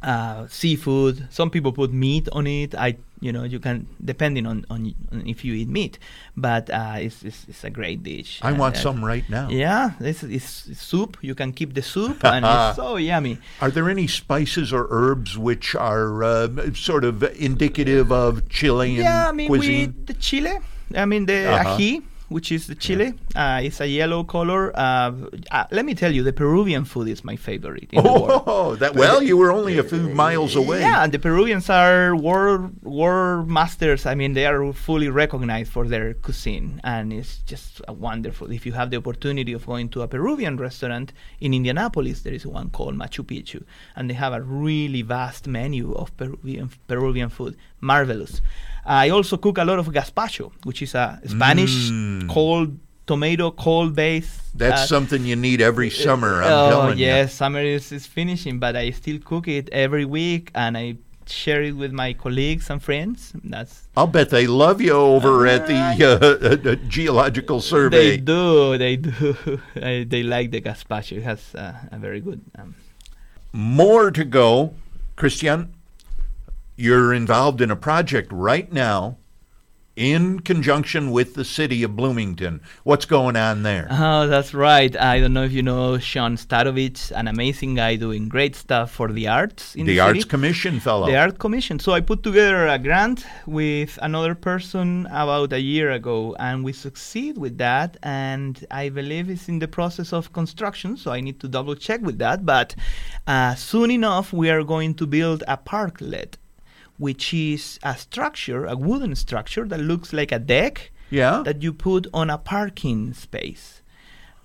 uh, 0.02 0.46
seafood. 0.48 1.26
Some 1.30 1.50
people 1.50 1.72
put 1.72 1.92
meat 1.92 2.28
on 2.32 2.46
it. 2.46 2.74
I 2.74 2.96
you 3.20 3.32
know 3.32 3.42
you 3.42 3.58
can 3.58 3.87
depending 4.04 4.46
on 4.46 4.64
on, 4.70 4.94
on 5.11 5.26
if 5.26 5.44
you 5.44 5.52
eat 5.54 5.68
meat, 5.68 5.98
but 6.37 6.70
uh, 6.70 6.94
it's, 7.02 7.22
it's 7.24 7.46
it's 7.48 7.64
a 7.64 7.70
great 7.70 8.02
dish. 8.04 8.38
I 8.42 8.50
And, 8.50 8.58
want 8.58 8.76
uh, 8.76 8.80
some 8.80 9.04
right 9.04 9.28
now. 9.28 9.48
Yeah, 9.50 9.92
this 9.98 10.22
is 10.22 10.30
it's 10.30 10.78
soup. 10.78 11.18
You 11.20 11.34
can 11.34 11.52
keep 11.52 11.74
the 11.74 11.82
soup, 11.82 12.22
and 12.24 12.44
it's 12.48 12.76
so 12.76 12.96
yummy. 12.96 13.38
Are 13.61 13.70
there 13.70 13.90
any 13.90 14.06
spices 14.06 14.72
or 14.72 14.87
herbs 14.90 15.37
which 15.37 15.74
are 15.74 16.22
uh, 16.22 16.48
sort 16.74 17.04
of 17.04 17.22
indicative 17.34 18.12
of 18.12 18.48
Chilean 18.48 19.02
yeah, 19.02 19.28
I 19.28 19.32
mean 19.32 19.48
cuisine? 19.48 19.87
with 19.96 20.06
the 20.06 20.14
chile. 20.14 20.58
I 20.94 21.04
mean 21.04 21.26
the 21.26 21.44
Uh-huh. 21.52 21.76
ají, 21.76 22.02
which 22.29 22.53
is 22.53 22.67
the 22.67 22.75
chile. 22.75 23.14
Uh, 23.35 23.61
it's 23.62 23.81
a 23.81 23.87
yellow 23.87 24.25
color. 24.25 24.77
Uh, 24.79 25.12
uh, 25.51 25.64
let 25.71 25.85
me 25.85 25.95
tell 25.95 26.12
you, 26.12 26.23
the 26.23 26.33
Peruvian 26.33 26.85
food 26.85 27.09
is 27.09 27.25
my 27.25 27.37
favorite 27.37 27.88
in 27.93 28.03
the 28.03 28.12
world. 28.12 28.45
Oh, 28.59 28.77
that 28.77 28.95
well, 28.95 29.23
you 29.23 29.37
were 29.37 29.53
only 29.53 29.79
a 29.79 29.83
few 29.83 30.09
miles 30.09 30.57
away. 30.57 30.81
Yeah, 30.81 31.05
and 31.05 31.12
the 31.12 31.19
Peruvians 31.19 31.69
are 31.71 32.17
world 32.17 32.83
world 32.83 33.49
masters. 33.49 34.07
I 34.07 34.14
mean, 34.14 34.33
they 34.33 34.47
are 34.47 34.73
fully 34.73 35.09
recognized 35.09 35.71
for 35.71 35.87
their 35.87 36.14
cuisine, 36.14 36.81
and 36.85 37.12
it's 37.12 37.38
just 37.38 37.81
wonderful. 37.88 38.51
If 38.51 38.64
you 38.67 38.73
have 38.73 38.91
the 38.91 38.97
opportunity 38.97 39.53
of 39.53 39.67
going 39.67 39.88
to 39.91 40.03
a 40.03 40.09
Peruvian 40.09 40.57
restaurant 40.57 41.12
in 41.41 41.55
Indianapolis, 41.55 42.23
there 42.23 42.35
is 42.35 42.47
one 42.47 42.71
called 42.71 42.95
Machu 42.97 43.25
Picchu, 43.25 43.64
and 43.97 44.09
they 44.09 44.14
have 44.14 44.33
a 44.33 44.43
really 44.43 45.03
vast 45.03 45.47
menu 45.47 45.93
of 45.95 46.17
Peruvian 46.17 46.71
Peruvian 46.87 47.29
food. 47.29 47.57
Marvelous. 47.81 48.41
I 48.88 49.11
also 49.11 49.37
cook 49.37 49.59
a 49.59 49.64
lot 49.64 49.79
of 49.79 49.87
gazpacho, 49.88 50.51
which 50.64 50.81
is 50.83 50.94
a 50.94 51.20
Spanish 51.27 51.90
Mm. 51.90 52.29
cold 52.29 52.79
tomato 53.07 53.51
cold 53.51 53.94
base. 53.94 54.40
That's 54.55 54.83
uh, 54.83 54.87
something 54.87 55.24
you 55.24 55.37
need 55.37 55.61
every 55.61 55.90
summer. 55.90 56.42
I'm 56.42 56.53
oh 56.53 56.70
telling 56.70 56.98
yes, 56.98 57.35
summer 57.35 57.61
is, 57.61 57.92
is 57.92 58.07
finishing, 58.07 58.59
but 58.59 58.77
I 58.77 58.90
still 58.90 59.18
cook 59.18 59.46
it 59.48 59.68
every 59.72 60.05
week, 60.05 60.51
and 60.55 60.77
I 60.77 60.96
share 61.27 61.62
it 61.62 61.72
with 61.77 61.92
my 61.92 62.14
colleagues 62.14 62.70
and 62.70 62.83
friends. 62.83 63.33
That's. 63.44 63.88
I'll 63.96 64.07
bet 64.07 64.31
they 64.31 64.46
love 64.46 64.81
you 64.81 64.92
over 64.92 65.46
at 65.46 65.66
the 65.66 65.77
uh, 66.64 66.70
uh, 66.70 66.74
Geological 66.88 67.61
Survey. 67.61 68.11
they 68.11 68.16
do, 68.16 68.79
they 68.79 68.96
do. 68.96 69.37
I, 69.77 70.05
they 70.09 70.22
like 70.22 70.51
the 70.51 70.61
gazpacho. 70.61 71.18
It 71.18 71.22
has 71.24 71.55
uh, 71.55 71.74
a 71.92 71.98
very 71.98 72.20
good. 72.20 72.40
Um, 72.59 72.74
More 73.53 74.11
to 74.11 74.24
go. 74.24 74.74
Cristian, 75.16 75.68
you're 76.79 77.12
involved 77.12 77.61
in 77.61 77.73
a 77.73 77.77
project 77.77 78.31
right 78.31 78.73
now 78.73 79.19
in 79.97 80.38
conjunction 80.38 81.11
with 81.11 81.35
the 81.35 81.45
city 81.45 81.83
of 81.83 81.97
Bloomington. 81.97 82.61
What's 82.85 83.05
going 83.05 83.35
on 83.35 83.64
there? 83.64 83.88
Oh, 83.91 84.29
that's 84.29 84.55
right. 84.55 84.97
I 84.97 85.19
don't 85.19 85.33
know 85.33 85.43
if 85.43 85.51
you 85.51 85.64
know 85.64 85.99
Sean 85.99 86.37
Starowitz, 86.37 87.11
an 87.11 87.27
amazing 87.27 87.75
guy 87.75 87.97
doing 87.97 88.29
great 88.29 88.55
stuff 88.55 88.93
for 88.93 89.11
the 89.11 89.27
arts 89.27 89.75
in 89.75 89.87
the, 89.87 89.95
the, 89.95 90.01
Arts 90.01 90.21
city. 90.21 90.29
Commission 90.29 90.79
fellow. 90.79 91.09
The 91.09 91.17
Art 91.17 91.41
Commission. 91.41 91.81
So 91.81 91.95
I 91.95 92.01
put 92.01 92.23
together 92.23 92.69
a 92.69 92.79
grant 92.79 93.27
with 93.45 93.99
another 94.01 94.37
person 94.37 95.09
about 95.11 95.53
a 95.53 95.61
year 95.61 95.91
ago, 95.91 96.37
and 96.38 96.62
we 96.62 96.73
succeed 96.73 97.37
with 97.37 97.59
that. 97.59 97.97
And 98.05 98.64
I 98.71 98.91
believe 98.91 99.29
it's 99.29 99.49
in 99.49 99.59
the 99.59 99.67
process 99.67 100.12
of 100.12 100.33
construction, 100.33 100.97
so 100.97 101.11
I 101.11 101.21
need 101.21 101.41
to 101.41 101.49
double 101.49 101.75
check 101.75 102.03
with 102.03 102.19
that. 102.19 102.47
But 102.47 102.77
uh, 103.27 103.57
soon 103.57 103.91
enough, 103.91 104.33
we 104.33 104.49
are 104.49 104.62
going 104.62 104.95
to 104.95 105.09
build 105.09 105.43
a 105.49 105.57
parklet, 105.57 106.35
which 106.98 107.32
is 107.32 107.78
a 107.82 107.96
structure, 107.96 108.66
a 108.66 108.76
wooden 108.76 109.14
structure 109.14 109.64
that 109.66 109.80
looks 109.80 110.12
like 110.12 110.32
a 110.32 110.38
deck 110.38 110.90
yeah. 111.11 111.42
that 111.44 111.62
you 111.62 111.72
put 111.72 112.06
on 112.12 112.30
a 112.30 112.38
parking 112.38 113.14
space. 113.14 113.82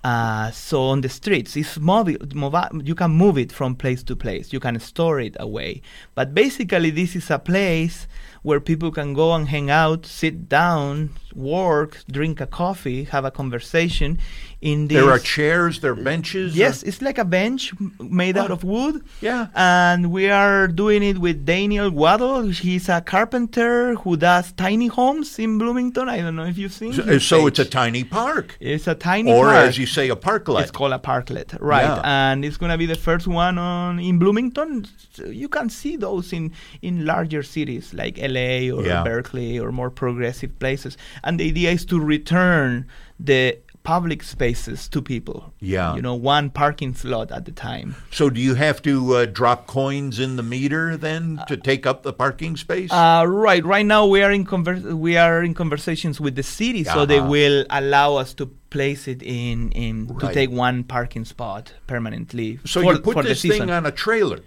Uh, 0.04 0.50
so 0.50 0.82
on 0.82 1.00
the 1.00 1.08
streets, 1.08 1.56
it's 1.56 1.78
mobile, 1.78 2.18
mobile. 2.34 2.82
You 2.82 2.94
can 2.94 3.10
move 3.10 3.38
it 3.38 3.50
from 3.50 3.74
place 3.74 4.02
to 4.02 4.14
place. 4.14 4.52
You 4.52 4.60
can 4.60 4.78
store 4.78 5.18
it 5.18 5.34
away. 5.40 5.80
But 6.14 6.34
basically, 6.34 6.90
this 6.90 7.16
is 7.16 7.30
a 7.30 7.38
place 7.38 8.06
where 8.42 8.60
people 8.60 8.90
can 8.90 9.14
go 9.14 9.32
and 9.32 9.48
hang 9.48 9.70
out, 9.70 10.04
sit 10.04 10.46
down, 10.46 11.14
work, 11.36 12.02
drink 12.10 12.40
a 12.40 12.46
coffee, 12.46 13.04
have 13.04 13.24
a 13.24 13.30
conversation. 13.30 14.18
In 14.60 14.88
this, 14.88 14.96
there 15.02 15.10
are 15.10 15.18
chairs, 15.18 15.80
there 15.80 15.92
are 15.92 15.94
benches. 15.94 16.56
Yes, 16.56 16.82
or- 16.82 16.88
it's 16.88 17.02
like 17.02 17.18
a 17.18 17.24
bench 17.24 17.72
made 18.00 18.38
out 18.38 18.50
Ah. 18.50 18.54
of 18.54 18.64
wood. 18.64 19.02
Yeah. 19.20 19.48
And 19.54 20.10
we 20.10 20.30
are 20.30 20.66
doing 20.68 21.02
it 21.02 21.18
with 21.18 21.44
Daniel 21.44 21.90
Waddle. 21.90 22.48
He's 22.48 22.88
a 22.88 23.02
carpenter 23.02 23.94
who 23.96 24.16
does 24.16 24.52
tiny 24.52 24.86
homes 24.86 25.38
in 25.38 25.58
Bloomington. 25.58 26.08
I 26.08 26.18
don't 26.22 26.36
know 26.36 26.46
if 26.46 26.56
you've 26.56 26.72
seen. 26.72 26.92
So, 26.94 27.18
so 27.18 27.46
it's 27.46 27.58
a 27.58 27.64
tiny 27.66 28.04
park. 28.04 28.56
It's 28.58 28.86
a 28.86 28.94
tiny 28.94 29.30
Or 29.32 29.46
park. 29.46 29.56
as 29.68 29.76
you 29.76 29.86
say, 29.86 30.08
a 30.08 30.16
parklet. 30.16 30.62
It's 30.62 30.70
called 30.70 30.92
a 30.94 30.98
parklet, 30.98 31.56
right? 31.60 31.82
Yeah. 31.84 32.00
And 32.30 32.42
it's 32.44 32.56
gonna 32.56 32.78
be 32.78 32.86
the 32.86 32.94
first 33.08 33.26
one 33.26 33.58
on 33.58 33.98
in 33.98 34.18
Bloomington. 34.18 34.86
So 35.12 35.26
you 35.26 35.48
can 35.48 35.68
see 35.68 35.96
those 35.96 36.32
in 36.32 36.52
in 36.80 37.04
larger 37.04 37.42
cities 37.42 37.92
like 37.92 38.18
LA 38.18 38.70
or 38.70 38.82
Yeah. 38.86 39.02
Berkeley 39.04 39.58
or 39.58 39.72
more 39.72 39.90
progressive 39.90 40.58
places. 40.58 40.96
And 41.24 41.40
the 41.40 41.48
idea 41.48 41.70
is 41.72 41.84
to 41.86 41.98
return 41.98 42.86
the 43.18 43.58
public 43.82 44.22
spaces 44.22 44.88
to 44.88 45.02
people. 45.02 45.52
Yeah. 45.60 45.94
You 45.94 46.00
know, 46.00 46.14
one 46.14 46.48
parking 46.48 46.94
slot 46.94 47.30
at 47.30 47.46
a 47.46 47.52
time. 47.52 47.96
So 48.10 48.30
do 48.30 48.40
you 48.40 48.54
have 48.54 48.80
to 48.82 48.94
uh, 49.16 49.26
drop 49.26 49.66
coins 49.66 50.18
in 50.18 50.36
the 50.36 50.42
meter 50.42 50.96
then 50.96 51.40
to 51.48 51.56
take 51.56 51.86
up 51.86 52.02
the 52.02 52.12
parking 52.14 52.56
space? 52.56 52.90
Uh, 52.90 53.24
right. 53.28 53.62
Right 53.64 53.84
now, 53.84 54.06
we 54.06 54.22
are 54.22 54.32
in 54.32 54.46
conver- 54.46 54.94
we 54.94 55.18
are 55.18 55.42
in 55.42 55.52
conversations 55.52 56.18
with 56.18 56.34
the 56.34 56.42
city, 56.42 56.82
so 56.84 57.04
they 57.04 57.18
Uh-huh. 57.18 57.28
will 57.36 57.66
allow 57.68 58.16
us 58.16 58.32
to 58.34 58.46
place 58.70 59.06
it 59.06 59.22
in 59.22 59.70
in 59.72 60.08
to 60.18 60.32
take 60.32 60.50
one 60.50 60.82
parking 60.84 61.24
spot 61.26 61.74
permanently. 61.86 62.58
so 62.64 62.80
for, 62.82 62.94
you 62.94 62.98
put 63.00 63.24
this 63.26 63.42
thing 63.42 63.68
on 63.70 63.84
a 63.86 63.92
trailer. 63.92 64.40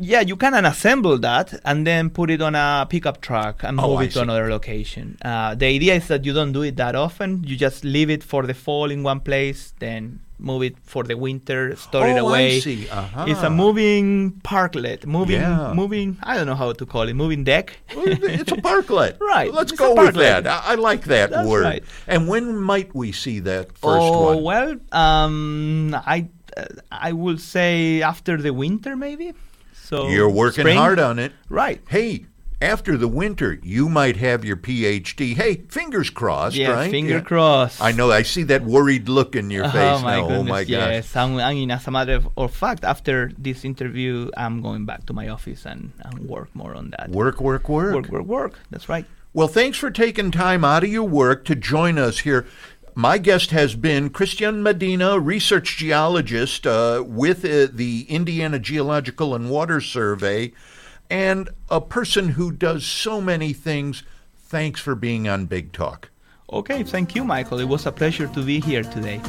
Yeah, 0.00 0.20
you 0.20 0.36
can 0.36 0.52
unassemble 0.52 1.20
that 1.22 1.58
and 1.64 1.86
then 1.86 2.10
put 2.10 2.30
it 2.30 2.42
on 2.42 2.54
a 2.54 2.86
pickup 2.88 3.20
truck 3.20 3.62
and 3.64 3.80
Oh, 3.80 3.88
move 3.90 4.00
I 4.00 4.04
it 4.04 4.10
to 4.12 4.22
another 4.22 4.50
location. 4.50 5.16
Uh, 5.24 5.54
the 5.54 5.66
idea 5.66 5.94
is 5.94 6.08
that 6.08 6.24
you 6.24 6.32
don't 6.34 6.52
do 6.52 6.62
it 6.62 6.76
that 6.76 6.94
often. 6.94 7.44
You 7.44 7.56
just 7.56 7.84
leave 7.84 8.10
it 8.10 8.22
for 8.22 8.46
the 8.46 8.54
fall 8.54 8.90
in 8.90 9.02
one 9.02 9.20
place, 9.20 9.72
then 9.78 10.20
move 10.40 10.62
it 10.62 10.76
for 10.84 11.02
the 11.02 11.16
winter, 11.16 11.74
store 11.76 12.06
it 12.06 12.12
Oh, 12.18 12.26
I 12.28 12.30
away. 12.30 12.60
see. 12.60 12.88
Uh-huh. 12.88 13.24
It's 13.26 13.42
a 13.42 13.50
moving 13.50 14.40
parklet, 14.44 15.04
moving, 15.06 15.40
Yeah. 15.40 15.72
moving. 15.74 16.16
I 16.22 16.36
don't 16.36 16.46
know 16.46 16.54
how 16.54 16.72
to 16.72 16.86
call 16.86 17.08
it, 17.08 17.14
moving 17.14 17.42
deck. 17.42 17.76
It's 17.88 18.52
a 18.52 18.56
parklet. 18.70 19.18
Right, 19.20 19.52
Let's 19.52 19.72
it's 19.72 19.78
go 19.80 19.94
with 19.94 20.14
that. 20.16 20.46
I, 20.46 20.60
I 20.64 20.74
like 20.76 21.04
that 21.04 21.30
That's 21.30 21.48
word. 21.48 21.64
right. 21.64 21.84
And 22.06 22.28
when 22.28 22.56
might 22.56 22.94
we 22.94 23.12
see 23.12 23.40
that 23.40 23.72
first 23.72 24.02
oh 24.12 24.36
one? 24.36 24.42
well, 24.42 24.76
um, 24.92 25.94
I 26.06 26.28
I 26.90 27.12
will 27.12 27.38
say 27.38 28.02
after 28.02 28.36
the 28.36 28.52
winter 28.52 28.96
maybe. 28.96 29.32
So 29.74 30.08
You're 30.08 30.28
working 30.30 30.62
spring? 30.62 30.76
hard 30.76 30.98
on 30.98 31.18
it. 31.18 31.32
right? 31.48 31.80
Hey, 31.88 32.26
after 32.60 32.96
the 32.98 33.08
winter, 33.08 33.58
you 33.62 33.88
might 33.88 34.16
have 34.16 34.44
your 34.44 34.56
PhD. 34.56 35.34
Hey, 35.36 35.62
fingers 35.70 36.10
crossed, 36.10 36.56
Yeah, 36.56 36.72
right? 36.72 36.90
finger 36.90 37.14
Yeah. 37.18 37.20
crossed. 37.20 37.80
I 37.80 37.92
know. 37.92 38.10
I 38.10 38.22
see 38.22 38.42
that 38.44 38.64
worried 38.64 39.08
look 39.08 39.34
in 39.36 39.48
your 39.50 39.64
oh, 39.68 39.70
face 39.70 39.98
oh 40.00 40.02
my 40.02 40.16
now. 40.16 40.22
goodness, 40.28 40.40
oh 40.40 40.42
my 40.42 40.60
gosh. 40.64 40.68
yes. 40.68 41.16
And, 41.16 41.40
and 41.40 41.72
as 41.72 41.86
a 41.86 41.90
matter 41.92 42.14
of, 42.14 42.28
of 42.36 42.52
fact, 42.54 42.84
after 42.84 43.30
this 43.38 43.64
interview, 43.64 44.30
I'm 44.36 44.60
going 44.60 44.84
back 44.86 45.06
to 45.06 45.12
my 45.12 45.28
office 45.28 45.64
and, 45.64 45.92
and 46.00 46.28
work 46.28 46.54
more 46.54 46.74
on 46.74 46.90
that. 46.98 47.10
Work, 47.10 47.40
work, 47.40 47.68
work. 47.68 47.94
work, 47.94 48.08
work, 48.08 48.24
work. 48.26 48.58
That's 48.70 48.88
right. 48.88 49.06
Well, 49.32 49.48
thanks 49.48 49.78
for 49.78 49.90
taking 49.90 50.32
time 50.32 50.64
out 50.64 50.82
of 50.82 50.90
your 50.90 51.04
work 51.04 51.44
to 51.46 51.54
join 51.54 51.96
us 51.96 52.18
here. 52.20 52.44
My 52.98 53.18
guest 53.18 53.52
has 53.52 53.76
been 53.76 54.10
Cristian 54.10 54.60
Medina, 54.60 55.20
research 55.20 55.76
geologist 55.76 56.66
uh, 56.66 57.04
with 57.06 57.44
uh, 57.44 57.68
the 57.72 58.06
Indiana 58.08 58.58
Geological 58.58 59.36
and 59.36 59.48
Water 59.48 59.80
Survey, 59.80 60.50
and 61.08 61.48
a 61.70 61.80
person 61.80 62.30
who 62.30 62.50
does 62.50 62.84
so 62.84 63.20
many 63.20 63.52
things. 63.52 64.02
Thanks 64.34 64.80
for 64.80 64.96
being 64.96 65.28
on 65.28 65.46
Big 65.46 65.70
Talk. 65.72 66.10
Okay, 66.52 66.82
thank 66.82 67.14
you, 67.14 67.22
Michael. 67.22 67.60
It 67.60 67.68
was 67.68 67.86
a 67.86 67.92
pleasure 67.92 68.26
to 68.26 68.42
be 68.42 68.58
here 68.58 68.82
today. 68.82 69.20